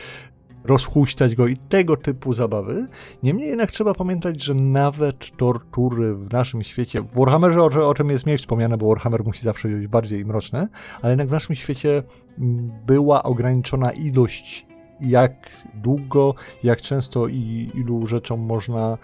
rozhuśtać 0.67 1.35
go 1.35 1.47
i 1.47 1.57
tego 1.57 1.97
typu 1.97 2.33
zabawy. 2.33 2.87
Niemniej 3.23 3.49
jednak 3.49 3.71
trzeba 3.71 3.93
pamiętać, 3.93 4.43
że 4.43 4.53
nawet 4.53 5.37
tortury 5.37 6.15
w 6.15 6.31
naszym 6.31 6.63
świecie, 6.63 7.01
w 7.01 7.19
Warhammerze 7.19 7.61
o, 7.61 7.89
o 7.89 7.93
czym 7.93 8.09
jest 8.09 8.25
mniej 8.25 8.37
wspomniane, 8.37 8.77
bo 8.77 8.87
Warhammer 8.87 9.23
musi 9.23 9.41
zawsze 9.41 9.67
być 9.67 9.87
bardziej 9.87 10.25
mroczny, 10.25 10.67
ale 11.01 11.11
jednak 11.11 11.27
w 11.27 11.31
naszym 11.31 11.55
świecie 11.55 12.03
mm, 12.39 12.71
była 12.85 13.23
ograniczona 13.23 13.91
ilość 13.91 14.67
jak 14.99 15.49
długo, 15.73 16.35
jak 16.63 16.81
często 16.81 17.27
i 17.27 17.71
ilu 17.75 18.07
rzeczom 18.07 18.39
można 18.39 18.97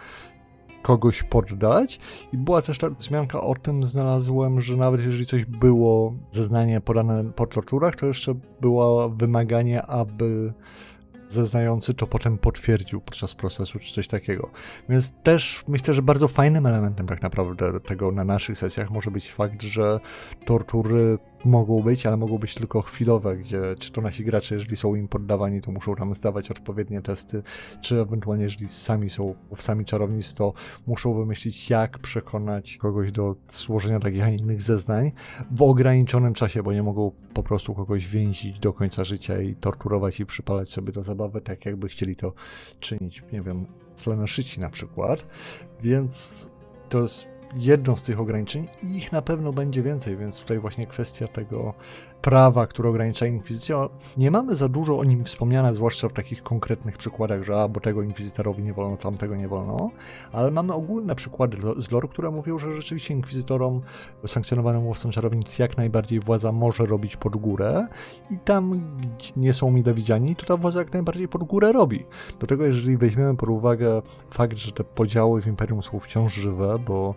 kogoś 0.82 1.24
poddać. 1.24 2.00
I 2.34 2.38
była 2.38 2.62
też 2.62 2.78
ta 2.78 2.89
wzmianka 2.89 3.41
o 3.41 3.56
tym, 3.56 3.86
znalazłem, 3.86 4.62
że 4.62 4.78
nawet 4.78 5.02
jeżeli 5.06 5.26
coś 5.26 5.45
było, 5.45 6.13
zeznanie 6.32 6.82
podane 6.82 7.32
po 7.32 7.47
torturach, 7.47 7.95
to 7.95 8.06
jeszcze 8.06 8.34
było 8.62 9.10
wymaganie, 9.10 9.82
aby 9.82 10.54
zeznający 11.34 11.94
to 11.94 12.08
potem 12.08 12.38
potwierdził 12.38 13.02
podczas 13.02 13.36
procesu, 13.36 13.80
czy 13.80 13.94
coś 13.94 14.08
takiego. 14.08 14.50
Więc 14.89 15.13
też 15.13 15.63
myślę, 15.67 15.94
że 15.94 16.02
bardzo 16.02 16.28
fajnym 16.28 16.65
elementem 16.65 17.08
tak 17.08 17.22
naprawdę 17.22 17.80
tego 17.80 18.12
na 18.12 18.24
naszych 18.24 18.58
sesjach 18.58 18.91
może 18.91 19.12
być 19.12 19.32
fakt, 19.32 19.62
że 19.62 20.00
tortury 20.46 21.17
mogą 21.45 21.82
być, 21.82 22.06
ale 22.06 22.17
mogą 22.17 22.38
być 22.38 22.56
tylko 22.56 22.82
chwilowe, 22.82 23.38
gdzie 23.38 23.62
czy 23.80 23.91
to 23.91 24.01
nasi 24.01 24.25
gracze, 24.25 24.56
jeżeli 24.56 24.77
są 24.77 24.95
im 24.95 25.08
poddawani, 25.08 25.62
to 25.62 25.71
muszą 25.71 25.95
tam 25.95 26.13
zdawać 26.13 26.51
odpowiednie 26.51 27.01
testy, 27.01 27.43
czy 27.82 28.01
ewentualnie 28.01 28.43
jeżeli 28.43 28.67
sami 28.67 29.10
są 29.10 29.36
sami 29.58 29.86
czarownicy, 29.86 30.36
to 30.36 30.54
muszą 30.88 31.13
wymyślić, 31.13 31.69
jak 31.69 31.99
przekonać 31.99 32.77
kogoś 32.77 33.12
do 33.12 33.36
złożenia 33.49 33.99
takich, 33.99 34.23
a 34.23 34.30
innych 34.30 34.62
zeznań 34.62 35.12
w 35.51 35.62
ograniczonym 35.62 36.34
czasie, 36.34 36.63
bo 36.63 36.73
nie 36.73 36.84
mogą 36.84 37.12
po 37.34 37.43
prostu 37.43 37.75
kogoś 37.75 38.08
więzić 38.08 38.60
do 38.60 38.73
końca 38.73 39.04
życia 39.04 39.41
i 39.41 39.56
torturować 39.56 40.19
i 40.19 40.25
przypalać 40.25 40.69
sobie 40.69 40.91
do 40.91 41.04
zabawy, 41.04 41.41
tak 41.41 41.65
jakby 41.65 41.88
chcieli 41.88 42.15
to 42.15 42.34
czynić, 42.80 43.23
nie 43.34 43.41
wiem, 43.41 43.65
Slenoszyci 43.95 44.60
na 44.60 44.69
przykład, 44.69 45.25
więc 45.82 46.49
to 46.89 47.01
jest 47.01 47.31
jedno 47.56 47.98
z 47.98 48.04
tych 48.04 48.20
ograniczeń 48.20 48.68
i 48.84 48.98
ich 48.98 49.12
na 49.12 49.22
pewno 49.22 49.54
będzie 49.54 49.84
więcej, 49.84 50.18
więc 50.18 50.40
tutaj 50.40 50.60
właśnie 50.60 50.88
kwestia 50.88 51.28
tego 51.28 51.74
prawa, 52.21 52.67
które 52.67 52.89
ogranicza 52.89 53.25
inkwizycję. 53.25 53.88
Nie 54.17 54.31
mamy 54.31 54.55
za 54.55 54.69
dużo 54.69 54.99
o 54.99 55.03
nim 55.03 55.25
wspomniane, 55.25 55.75
zwłaszcza 55.75 56.10
w 56.10 56.13
takich 56.13 56.43
konkretnych 56.43 56.97
przykładach, 56.97 57.43
że 57.43 57.62
a, 57.62 57.67
bo 57.67 57.79
tego 57.79 58.01
inkwizytorowi 58.01 58.63
nie 58.63 58.73
wolno, 58.73 58.97
tamtego 58.97 59.36
nie 59.36 59.47
wolno, 59.47 59.89
ale 60.31 60.51
mamy 60.51 60.73
ogólne 60.73 61.15
przykłady 61.15 61.57
z 61.77 61.91
lore, 61.91 62.07
które 62.07 62.31
mówią, 62.31 62.60
że 62.60 62.75
rzeczywiście 62.75 63.13
inkwizytorom 63.13 63.81
sankcjonowanym 64.25 64.88
łowcom 64.88 65.12
czarownic 65.12 65.60
jak 65.60 65.77
najbardziej 65.77 66.19
władza 66.19 66.51
może 66.51 66.86
robić 66.86 67.17
pod 67.17 67.38
górę 67.38 67.88
i 68.29 68.38
tam, 68.38 68.91
gdzie 69.01 69.31
nie 69.38 69.53
są 69.53 69.71
mile 69.71 69.93
widziani, 69.93 70.36
to 70.36 70.45
ta 70.45 70.57
władza 70.57 70.79
jak 70.79 70.93
najbardziej 70.93 71.27
pod 71.27 71.43
górę 71.43 71.71
robi. 71.71 72.05
Do 72.39 72.47
tego, 72.47 72.65
jeżeli 72.65 72.97
weźmiemy 72.97 73.38
pod 73.38 73.49
uwagę 73.49 74.01
fakt, 74.31 74.57
że 74.57 74.71
te 74.71 74.84
podziały 74.84 75.41
w 75.41 75.47
Imperium 75.47 75.84
są 75.84 75.99
wciąż 75.99 76.34
żywe, 76.34 76.79
bo 76.79 77.15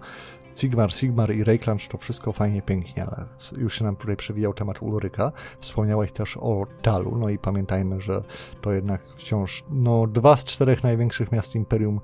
Sigmar, 0.55 0.93
Sigmar 0.93 1.35
i 1.35 1.45
Reikland 1.45 1.89
to 1.89 1.99
wszystko 1.99 2.33
fajnie, 2.33 2.63
pięknie, 2.63 3.05
ale 3.05 3.27
już 3.57 3.79
się 3.79 3.85
nam 3.85 3.97
tutaj 3.97 4.17
przewijał 4.17 4.55
temat 4.55 4.83
Ulryka. 4.83 5.33
Wspomniałeś 5.61 6.13
też 6.13 6.37
o 6.37 6.67
Talu, 6.83 7.19
no 7.19 7.29
i 7.29 7.39
pamiętajmy, 7.39 8.01
że 8.01 8.23
to 8.61 8.73
jednak 8.73 9.03
wciąż 9.03 9.65
no, 9.71 10.07
dwa 10.07 10.37
z 10.37 10.45
czterech 10.45 10.83
największych 10.83 11.33
miast 11.33 11.55
Imperium 11.55 12.01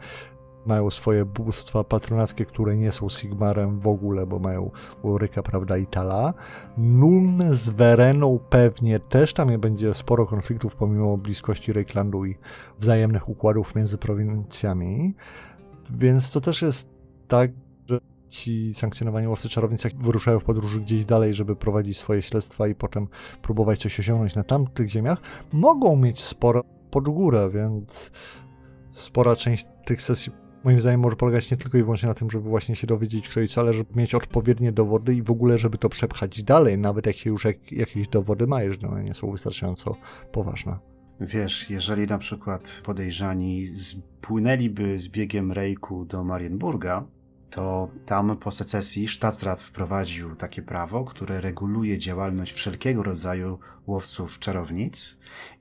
mają 0.66 0.90
swoje 0.90 1.24
bóstwa 1.24 1.84
patronackie, 1.84 2.44
które 2.44 2.76
nie 2.76 2.92
są 2.92 3.08
Sigmarem 3.08 3.80
w 3.80 3.86
ogóle, 3.86 4.26
bo 4.26 4.38
mają 4.38 4.70
Ulryka, 5.02 5.42
prawda, 5.42 5.76
i 5.76 5.86
Tala. 5.86 6.34
Nuln 6.76 7.42
z 7.54 7.68
Wereną 7.68 8.38
pewnie 8.50 9.00
też 9.00 9.34
tam 9.34 9.60
będzie 9.60 9.94
sporo 9.94 10.26
konfliktów 10.26 10.76
pomimo 10.76 11.16
bliskości 11.16 11.72
Reiklandu 11.72 12.24
i 12.24 12.36
wzajemnych 12.78 13.28
układów 13.28 13.74
między 13.74 13.98
prowincjami. 13.98 15.14
Więc 15.90 16.30
to 16.30 16.40
też 16.40 16.62
jest 16.62 16.90
tak, 17.28 17.50
ci 18.30 18.74
sankcjonowani 18.74 19.28
łowcy 19.28 19.48
czarownic 19.48 19.82
wyruszają 19.98 20.38
w 20.38 20.44
podróży 20.44 20.80
gdzieś 20.80 21.04
dalej, 21.04 21.34
żeby 21.34 21.56
prowadzić 21.56 21.96
swoje 21.96 22.22
śledztwa 22.22 22.68
i 22.68 22.74
potem 22.74 23.08
próbować 23.42 23.78
coś 23.78 24.00
osiągnąć 24.00 24.34
na 24.34 24.44
tamtych 24.44 24.88
ziemiach, 24.88 25.18
mogą 25.52 25.96
mieć 25.96 26.20
sporo 26.20 26.64
pod 26.90 27.04
górę, 27.04 27.50
więc 27.54 28.12
spora 28.88 29.36
część 29.36 29.66
tych 29.84 30.02
sesji 30.02 30.32
moim 30.64 30.80
zdaniem 30.80 31.00
może 31.00 31.16
polegać 31.16 31.50
nie 31.50 31.56
tylko 31.56 31.78
i 31.78 31.82
wyłącznie 31.82 32.08
na 32.08 32.14
tym, 32.14 32.30
żeby 32.30 32.48
właśnie 32.48 32.76
się 32.76 32.86
dowiedzieć 32.86 33.28
kto 33.28 33.40
i 33.40 33.48
co, 33.48 33.60
ale 33.60 33.72
żeby 33.72 33.90
mieć 33.94 34.14
odpowiednie 34.14 34.72
dowody 34.72 35.14
i 35.14 35.22
w 35.22 35.30
ogóle, 35.30 35.58
żeby 35.58 35.78
to 35.78 35.88
przepchać 35.88 36.42
dalej, 36.42 36.78
nawet 36.78 37.06
jak 37.06 37.26
już 37.26 37.44
jak, 37.44 37.72
jakieś 37.72 38.08
dowody 38.08 38.46
ma, 38.46 38.62
jeżeli 38.62 38.86
one 38.86 39.04
nie 39.04 39.14
są 39.14 39.30
wystarczająco 39.30 39.96
poważne. 40.32 40.78
Wiesz, 41.20 41.70
jeżeli 41.70 42.06
na 42.06 42.18
przykład 42.18 42.80
podejrzani 42.84 43.68
spłynęliby 43.76 44.98
z 44.98 45.08
biegiem 45.08 45.52
Rejku 45.52 46.04
do 46.04 46.24
Marienburga, 46.24 47.06
to 47.50 47.88
tam 48.06 48.36
po 48.36 48.52
secesji 48.52 49.08
Staatsrat 49.08 49.62
wprowadził 49.62 50.36
takie 50.36 50.62
prawo, 50.62 51.04
które 51.04 51.40
reguluje 51.40 51.98
działalność 51.98 52.52
wszelkiego 52.52 53.02
rodzaju 53.02 53.58
łowców 53.86 54.38
czarownic 54.38 55.18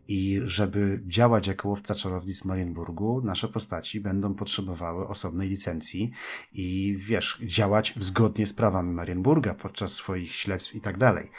i 0.10 0.42
żeby 0.44 1.02
działać 1.08 1.48
jako 1.48 1.70
łowca 1.70 1.96
czarownic 1.96 2.42
w 2.42 2.46
Marienburgu, 2.46 3.22
nasze 3.24 3.48
postaci 3.48 4.02
będą 4.02 4.34
potrzebowały 4.34 5.08
osobnej 5.08 5.50
licencji 5.50 6.12
i 6.54 6.98
wiesz, 7.00 7.42
działać 7.44 7.94
zgodnie 8.00 8.48
z 8.48 8.54
prawami 8.54 8.94
Marienburga 8.94 9.54
podczas 9.54 9.92
swoich 9.92 10.32
śledztw 10.32 10.76
i 10.76 10.82
tak 10.82 10.98
dalej. 10.98 11.32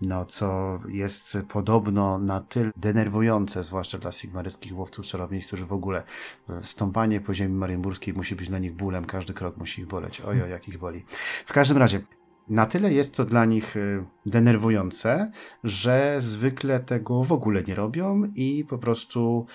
No, 0.00 0.24
co 0.24 0.80
jest 0.88 1.38
podobno 1.48 2.18
na 2.18 2.40
tyle 2.40 2.70
denerwujące, 2.76 3.64
zwłaszcza 3.64 3.98
dla 3.98 4.12
sigmaryckich 4.12 4.76
łowców 4.76 5.06
czarownic, 5.06 5.46
którzy 5.46 5.66
w 5.66 5.72
ogóle 5.72 6.02
e, 6.48 6.64
stąpanie 6.64 7.20
po 7.20 7.34
ziemi 7.34 7.54
marienburskiej 7.54 8.14
musi 8.14 8.36
być 8.36 8.48
dla 8.48 8.58
nich 8.58 8.72
bólem, 8.72 9.04
każdy 9.04 9.34
krok 9.34 9.56
musi 9.56 9.80
ich 9.80 9.86
boleć. 9.86 10.20
Ojo, 10.20 10.46
jak 10.46 10.68
ich 10.68 10.78
boli. 10.78 11.04
W 11.46 11.52
każdym 11.52 11.78
razie, 11.78 12.00
na 12.48 12.66
tyle 12.66 12.92
jest 12.92 13.16
to 13.16 13.24
dla 13.24 13.44
nich 13.44 13.76
y, 13.76 14.04
denerwujące, 14.26 15.30
że 15.64 16.16
zwykle 16.18 16.80
tego 16.80 17.24
w 17.24 17.32
ogóle 17.32 17.62
nie 17.62 17.74
robią 17.74 18.22
i 18.34 18.64
po 18.68 18.78
prostu 18.78 19.46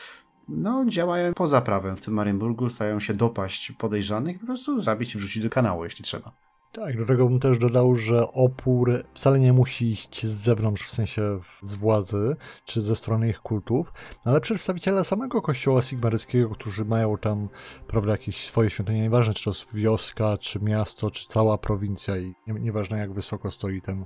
no, 0.47 0.85
działają 0.85 1.33
poza 1.33 1.61
prawem 1.61 1.95
w 1.95 2.01
tym 2.01 2.13
Marienburgu, 2.13 2.69
stają 2.69 2.99
się 2.99 3.13
dopaść 3.13 3.71
podejrzanych 3.71 4.39
po 4.39 4.45
prostu 4.45 4.81
zabić 4.81 5.15
i 5.15 5.17
wrzucić 5.17 5.43
do 5.43 5.49
kanału, 5.49 5.83
jeśli 5.83 6.03
trzeba. 6.03 6.50
Tak, 6.73 6.97
do 6.97 7.05
tego 7.05 7.29
bym 7.29 7.39
też 7.39 7.57
dodał, 7.57 7.95
że 7.95 8.31
opór 8.31 9.03
wcale 9.13 9.39
nie 9.39 9.53
musi 9.53 9.91
iść 9.91 10.25
z 10.25 10.29
zewnątrz, 10.29 10.87
w 10.87 10.91
sensie 10.91 11.39
z 11.61 11.75
władzy, 11.75 12.35
czy 12.65 12.81
ze 12.81 12.95
strony 12.95 13.29
ich 13.29 13.39
kultów, 13.39 13.93
no 14.25 14.31
ale 14.31 14.41
przedstawiciele 14.41 15.03
samego 15.03 15.41
kościoła 15.41 15.81
sigmaryckiego, 15.81 16.49
którzy 16.49 16.85
mają 16.85 17.17
tam, 17.17 17.49
prawda, 17.87 18.11
jakieś 18.11 18.45
swoje 18.45 18.69
świątynie, 18.69 19.01
nieważne 19.01 19.33
czy 19.33 19.43
to 19.43 19.49
jest 19.49 19.75
wioska, 19.75 20.37
czy 20.37 20.59
miasto, 20.59 21.11
czy 21.11 21.27
cała 21.27 21.57
prowincja 21.57 22.17
i 22.17 22.33
nie, 22.47 22.53
nieważne 22.53 22.97
jak 22.97 23.13
wysoko 23.13 23.51
stoi 23.51 23.81
ten 23.81 24.05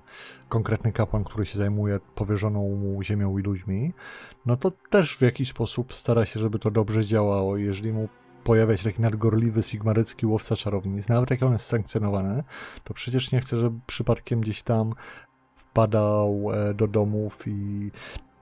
konkretny 0.49 0.91
kapłan, 0.91 1.23
który 1.23 1.45
się 1.45 1.57
zajmuje 1.57 1.99
powierzoną 2.15 2.75
mu 2.75 3.03
ziemią 3.03 3.37
i 3.37 3.41
ludźmi, 3.41 3.93
no 4.45 4.57
to 4.57 4.71
też 4.71 5.17
w 5.17 5.21
jakiś 5.21 5.49
sposób 5.49 5.93
stara 5.93 6.25
się, 6.25 6.39
żeby 6.39 6.59
to 6.59 6.71
dobrze 6.71 7.05
działało. 7.05 7.57
Jeżeli 7.57 7.93
mu 7.93 8.09
pojawia 8.45 8.77
się 8.77 8.83
taki 8.83 9.01
nadgorliwy, 9.01 9.63
sigmarycki 9.63 10.25
łowca 10.25 10.55
czarownic, 10.55 11.09
nawet 11.09 11.31
jak 11.31 11.43
on 11.43 11.53
jest 11.53 11.65
sankcjonowany, 11.65 12.43
to 12.83 12.93
przecież 12.93 13.31
nie 13.31 13.39
chce, 13.39 13.57
żeby 13.57 13.79
przypadkiem 13.85 14.41
gdzieś 14.41 14.63
tam 14.63 14.93
wpadał 15.55 16.51
e, 16.53 16.73
do 16.73 16.87
domów 16.87 17.47
i 17.47 17.91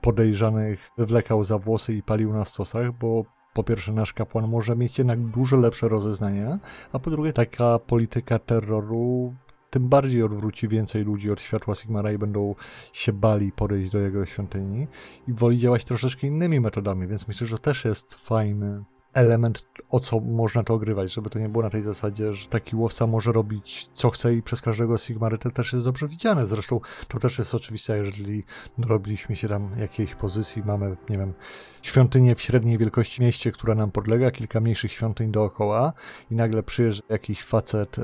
podejrzanych 0.02 0.90
wywlekał 0.98 1.44
za 1.44 1.58
włosy 1.58 1.94
i 1.94 2.04
palił 2.04 2.34
na 2.34 2.46
stosach, 2.46 2.98
bo 2.98 3.26
po 3.54 3.64
pierwsze 3.64 3.94
nasz 3.94 4.14
kapłan 4.14 4.48
może 4.48 4.76
mieć 4.76 4.98
jednak 4.98 5.20
dużo 5.20 5.58
lepsze 5.58 5.88
rozeznanie, 5.88 6.58
a 6.92 7.00
po 7.00 7.10
drugie 7.10 7.34
taka 7.34 7.80
polityka 7.80 8.40
terroru 8.40 9.34
tym 9.70 9.90
bardziej 9.90 10.24
odwróci 10.24 10.68
więcej 10.68 11.04
ludzi 11.04 11.32
od 11.32 11.42
światła 11.42 11.76
Sigmara 11.76 12.12
i 12.12 12.18
będą 12.18 12.56
się 12.94 13.14
bali 13.14 13.52
podejść 13.52 13.92
do 13.92 14.00
jego 14.00 14.26
świątyni 14.26 14.88
i 15.28 15.34
woli 15.34 15.58
działać 15.58 15.86
troszeczkę 15.86 16.28
innymi 16.28 16.60
metodami, 16.60 17.08
więc 17.08 17.28
myślę, 17.28 17.48
że 17.48 17.60
też 17.60 17.86
jest 17.86 18.16
fajny 18.16 18.84
element, 19.14 19.66
o 19.90 20.00
co 20.00 20.20
można 20.20 20.64
to 20.64 20.74
ogrywać, 20.74 21.14
żeby 21.14 21.30
to 21.30 21.40
nie 21.40 21.50
było 21.50 21.64
na 21.64 21.70
tej 21.70 21.82
zasadzie, 21.82 22.34
że 22.34 22.48
taki 22.48 22.76
łowca 22.76 23.08
może 23.08 23.32
robić 23.32 23.90
co 23.94 24.10
chce 24.10 24.36
i 24.36 24.42
przez 24.42 24.62
każdego 24.62 24.98
Sigmary 24.98 25.38
to 25.38 25.52
też 25.52 25.74
jest 25.74 25.86
dobrze 25.86 26.08
widziane. 26.08 26.48
Zresztą 26.48 26.80
to 27.08 27.20
też 27.20 27.38
jest 27.40 27.56
oczywiste, 27.56 27.98
jeżeli 27.98 28.44
robiliśmy 28.78 29.36
się 29.36 29.48
tam 29.48 29.70
jakiejś 29.80 30.16
pozycji, 30.16 30.64
mamy, 30.66 30.96
nie 31.10 31.18
wiem, 31.18 31.34
świątynię 31.82 32.36
w 32.36 32.42
średniej 32.42 32.78
wielkości 32.78 33.22
mieście, 33.22 33.52
która 33.52 33.76
nam 33.76 33.92
podlega, 33.92 34.32
kilka 34.32 34.60
mniejszych 34.60 34.92
świątyń 34.92 35.32
dookoła 35.32 35.94
i 36.32 36.36
nagle 36.36 36.64
przyjeżdża 36.64 37.04
jakiś 37.10 37.44
facet 37.44 38.00
e, 38.00 38.04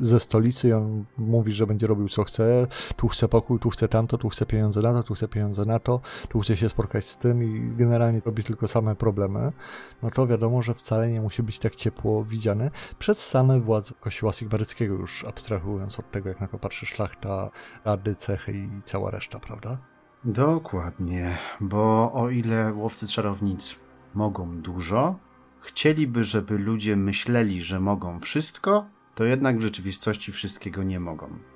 ze 0.00 0.20
stolicy 0.20 0.68
i 0.68 0.72
on 0.72 1.04
mówi, 1.18 1.52
że 1.52 1.66
będzie 1.66 1.86
robił 1.86 2.08
co 2.08 2.24
chce, 2.24 2.66
tu 2.96 3.08
chce 3.08 3.28
pokój, 3.28 3.58
tu 3.58 3.70
chce 3.70 3.88
tamto, 3.88 4.18
tu 4.18 4.28
chce 4.28 4.46
pieniądze 4.46 4.82
na 4.82 4.92
to, 4.92 5.02
tu 5.02 5.14
chce 5.14 5.28
pieniądze 5.28 5.64
na 5.64 5.78
to, 5.78 6.00
tu 6.28 6.40
chce 6.40 6.56
się 6.56 6.68
spotkać 6.68 7.08
z 7.08 7.16
tym 7.16 7.42
i 7.42 7.76
generalnie 7.76 8.20
robi 8.24 8.44
tylko 8.44 8.68
same 8.68 8.96
problemy, 8.96 9.52
no 10.02 10.10
to 10.10 10.23
wiadomo, 10.26 10.62
że 10.62 10.74
wcale 10.74 11.10
nie 11.10 11.20
musi 11.20 11.42
być 11.42 11.58
tak 11.58 11.74
ciepło 11.74 12.24
widziane 12.24 12.70
przez 12.98 13.26
same 13.26 13.60
władze 13.60 13.94
kościoła 14.00 14.32
sigmaryckiego, 14.32 14.94
już 14.94 15.24
abstrahując 15.24 16.00
od 16.00 16.10
tego, 16.10 16.28
jak 16.28 16.40
na 16.40 16.48
to 16.48 16.58
patrzy 16.58 16.86
szlachta, 16.86 17.50
rady, 17.84 18.14
cechy 18.14 18.52
i 18.52 18.68
cała 18.84 19.10
reszta, 19.10 19.40
prawda? 19.40 19.78
Dokładnie, 20.24 21.38
bo 21.60 22.12
o 22.12 22.30
ile 22.30 22.72
łowcy 22.72 23.06
czarownic 23.08 23.76
mogą 24.14 24.60
dużo, 24.60 25.18
chcieliby, 25.60 26.24
żeby 26.24 26.58
ludzie 26.58 26.96
myśleli, 26.96 27.62
że 27.62 27.80
mogą 27.80 28.20
wszystko, 28.20 28.86
to 29.14 29.24
jednak 29.24 29.58
w 29.58 29.60
rzeczywistości 29.60 30.32
wszystkiego 30.32 30.82
nie 30.82 31.00
mogą. 31.00 31.53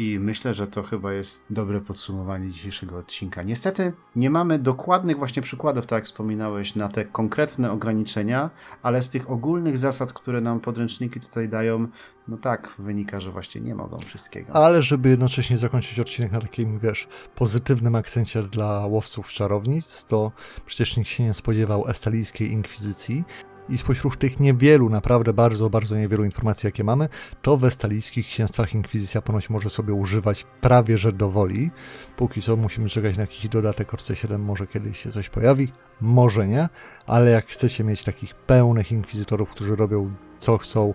I 0.00 0.18
myślę, 0.18 0.54
że 0.54 0.66
to 0.66 0.82
chyba 0.82 1.12
jest 1.12 1.44
dobre 1.50 1.80
podsumowanie 1.80 2.50
dzisiejszego 2.50 2.98
odcinka. 2.98 3.42
Niestety 3.42 3.92
nie 4.16 4.30
mamy 4.30 4.58
dokładnych 4.58 5.18
właśnie 5.18 5.42
przykładów, 5.42 5.86
tak 5.86 5.96
jak 5.96 6.04
wspominałeś, 6.04 6.74
na 6.74 6.88
te 6.88 7.04
konkretne 7.04 7.72
ograniczenia, 7.72 8.50
ale 8.82 9.02
z 9.02 9.08
tych 9.08 9.30
ogólnych 9.30 9.78
zasad, 9.78 10.12
które 10.12 10.40
nam 10.40 10.60
podręczniki 10.60 11.20
tutaj 11.20 11.48
dają, 11.48 11.88
no 12.28 12.36
tak, 12.36 12.74
wynika, 12.78 13.20
że 13.20 13.30
właśnie 13.30 13.60
nie 13.60 13.74
mogą 13.74 13.98
wszystkiego. 13.98 14.52
Ale 14.52 14.82
żeby 14.82 15.08
jednocześnie 15.08 15.58
zakończyć 15.58 16.00
odcinek 16.00 16.32
na 16.32 16.40
takim, 16.40 16.78
wiesz, 16.78 17.08
pozytywnym 17.34 17.94
akcencie 17.94 18.42
dla 18.42 18.86
łowców 18.86 19.28
czarownic, 19.28 20.04
to 20.04 20.32
przecież 20.66 20.96
nikt 20.96 21.10
się 21.10 21.24
nie 21.24 21.34
spodziewał 21.34 21.88
estalijskiej 21.88 22.52
inkwizycji, 22.52 23.24
i 23.70 23.78
spośród 23.78 24.18
tych 24.18 24.40
niewielu, 24.40 24.90
naprawdę 24.90 25.32
bardzo, 25.32 25.70
bardzo 25.70 25.96
niewielu 25.96 26.24
informacji, 26.24 26.66
jakie 26.66 26.84
mamy, 26.84 27.08
to 27.42 27.56
w 27.56 27.64
estalijskich 27.64 28.26
księstwach 28.26 28.74
inkwizycja 28.74 29.22
ponoć 29.22 29.50
może 29.50 29.70
sobie 29.70 29.94
używać 29.94 30.46
prawie 30.60 30.98
że 30.98 31.12
do 31.12 31.30
woli. 31.30 31.70
Póki 32.16 32.42
co 32.42 32.56
musimy 32.56 32.88
czekać 32.88 33.16
na 33.16 33.20
jakiś 33.20 33.48
dodatek 33.48 33.94
od 33.94 34.00
C7, 34.00 34.38
może 34.38 34.66
kiedyś 34.66 35.02
się 35.02 35.10
coś 35.10 35.28
pojawi, 35.28 35.72
może 36.00 36.46
nie, 36.46 36.68
ale 37.06 37.30
jak 37.30 37.46
chcecie 37.46 37.84
mieć 37.84 38.04
takich 38.04 38.34
pełnych 38.34 38.92
inkwizytorów, 38.92 39.50
którzy 39.50 39.76
robią 39.76 40.14
co 40.38 40.58
chcą, 40.58 40.94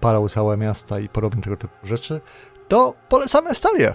palą 0.00 0.28
całe 0.28 0.56
miasta 0.56 1.00
i 1.00 1.08
podobne 1.08 1.42
tego 1.42 1.56
typu 1.56 1.74
rzeczy, 1.86 2.20
to 2.68 2.94
polecamy 3.08 3.50
Estalię. 3.50 3.94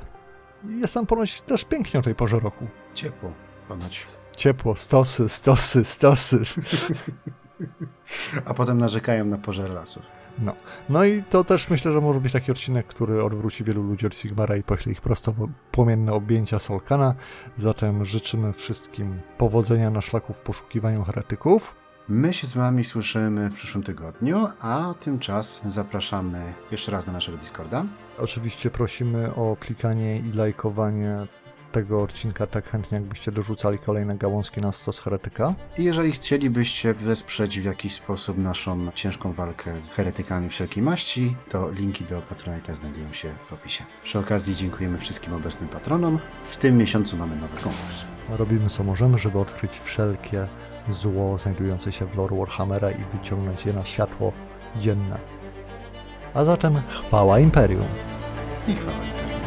Jest 0.70 0.94
tam 0.94 1.06
ponoć 1.06 1.42
też 1.42 1.66
pięknie 1.66 2.00
o 2.00 2.04
tej 2.04 2.16
porze 2.16 2.40
roku. 2.40 2.68
Ciepło, 2.94 3.34
ponoć. 3.68 4.08
Ciepło, 4.38 4.76
stosy, 4.76 5.30
stosy, 5.30 5.86
stosy. 5.86 6.40
A 8.46 8.54
potem 8.54 8.78
narzekają 8.78 9.26
na 9.26 9.38
pożar 9.38 9.70
lasów. 9.70 10.04
No. 10.40 10.56
no 10.90 11.06
i 11.06 11.24
to 11.24 11.44
też 11.44 11.70
myślę, 11.70 11.94
że 11.94 12.02
może 12.02 12.20
być 12.20 12.34
taki 12.34 12.52
odcinek, 12.52 12.88
który 12.88 13.24
odwróci 13.24 13.64
wielu 13.64 13.84
ludzi 13.84 14.06
od 14.08 14.16
Sigmara 14.16 14.56
i 14.56 14.64
pośle 14.64 14.92
ich 14.92 15.02
prosto 15.02 15.32
w 15.32 15.50
płomienne 15.72 16.14
objęcia 16.14 16.60
Solkana. 16.60 17.16
Zatem 17.56 18.06
życzymy 18.06 18.54
wszystkim 18.54 19.22
powodzenia 19.38 19.90
na 19.90 20.02
szlaku 20.02 20.34
w 20.34 20.40
poszukiwaniu 20.40 21.04
heretyków. 21.04 21.76
My 22.10 22.34
się 22.34 22.48
z 22.48 22.54
Wami 22.54 22.84
słyszymy 22.84 23.50
w 23.50 23.54
przyszłym 23.54 23.84
tygodniu, 23.84 24.48
a 24.60 24.94
tymczas 25.00 25.62
zapraszamy 25.66 26.54
jeszcze 26.72 26.92
raz 26.92 27.08
na 27.08 27.14
naszego 27.14 27.38
Discorda. 27.38 27.86
Oczywiście 28.18 28.72
prosimy 28.72 29.36
o 29.36 29.58
klikanie 29.60 30.18
i 30.18 30.32
lajkowanie 30.32 31.28
tego 31.72 32.02
odcinka 32.02 32.48
tak 32.48 32.70
chętnie, 32.70 32.98
jakbyście 32.98 33.32
dorzucali 33.32 33.78
kolejne 33.78 34.18
gałązki 34.18 34.62
na 34.62 34.72
stos 34.72 35.00
heretyka. 35.00 35.54
I 35.78 35.84
jeżeli 35.84 36.12
chcielibyście 36.12 36.94
wesprzeć 36.94 37.60
w 37.60 37.64
jakiś 37.64 37.94
sposób 37.94 38.38
naszą 38.38 38.92
ciężką 38.92 39.34
walkę 39.34 39.82
z 39.82 39.90
heretykami 39.90 40.50
wszelkiej 40.50 40.84
maści, 40.84 41.36
to 41.50 41.72
linki 41.72 42.04
do 42.04 42.22
Patronite'a 42.22 42.76
znajdują 42.76 43.14
się 43.14 43.34
w 43.44 43.54
opisie. 43.54 43.84
Przy 44.04 44.20
okazji 44.20 44.56
dziękujemy 44.56 44.98
wszystkim 44.98 45.34
obecnym 45.34 45.70
patronom. 45.70 46.20
W 46.46 46.58
tym 46.58 46.78
miesiącu 46.78 47.18
mamy 47.18 47.36
nowy 47.36 47.58
konkurs. 47.58 48.06
Robimy 48.30 48.70
co 48.70 48.84
możemy, 48.84 49.18
żeby 49.18 49.40
odkryć 49.40 49.80
wszelkie 49.80 50.48
zło 50.88 51.38
znajdujące 51.38 51.92
się 51.92 52.06
w 52.06 52.18
lore 52.18 52.38
Warhammera 52.38 52.92
i 52.92 53.06
wyciągnąć 53.14 53.66
je 53.66 53.74
na 53.74 53.86
światło 53.86 54.34
dzienne. 54.78 55.20
A 56.34 56.44
zatem 56.44 56.82
chwała 56.90 57.40
Imperium. 57.40 57.88
I 58.68 58.76
chwała 58.76 58.98
Imperium. 58.98 59.40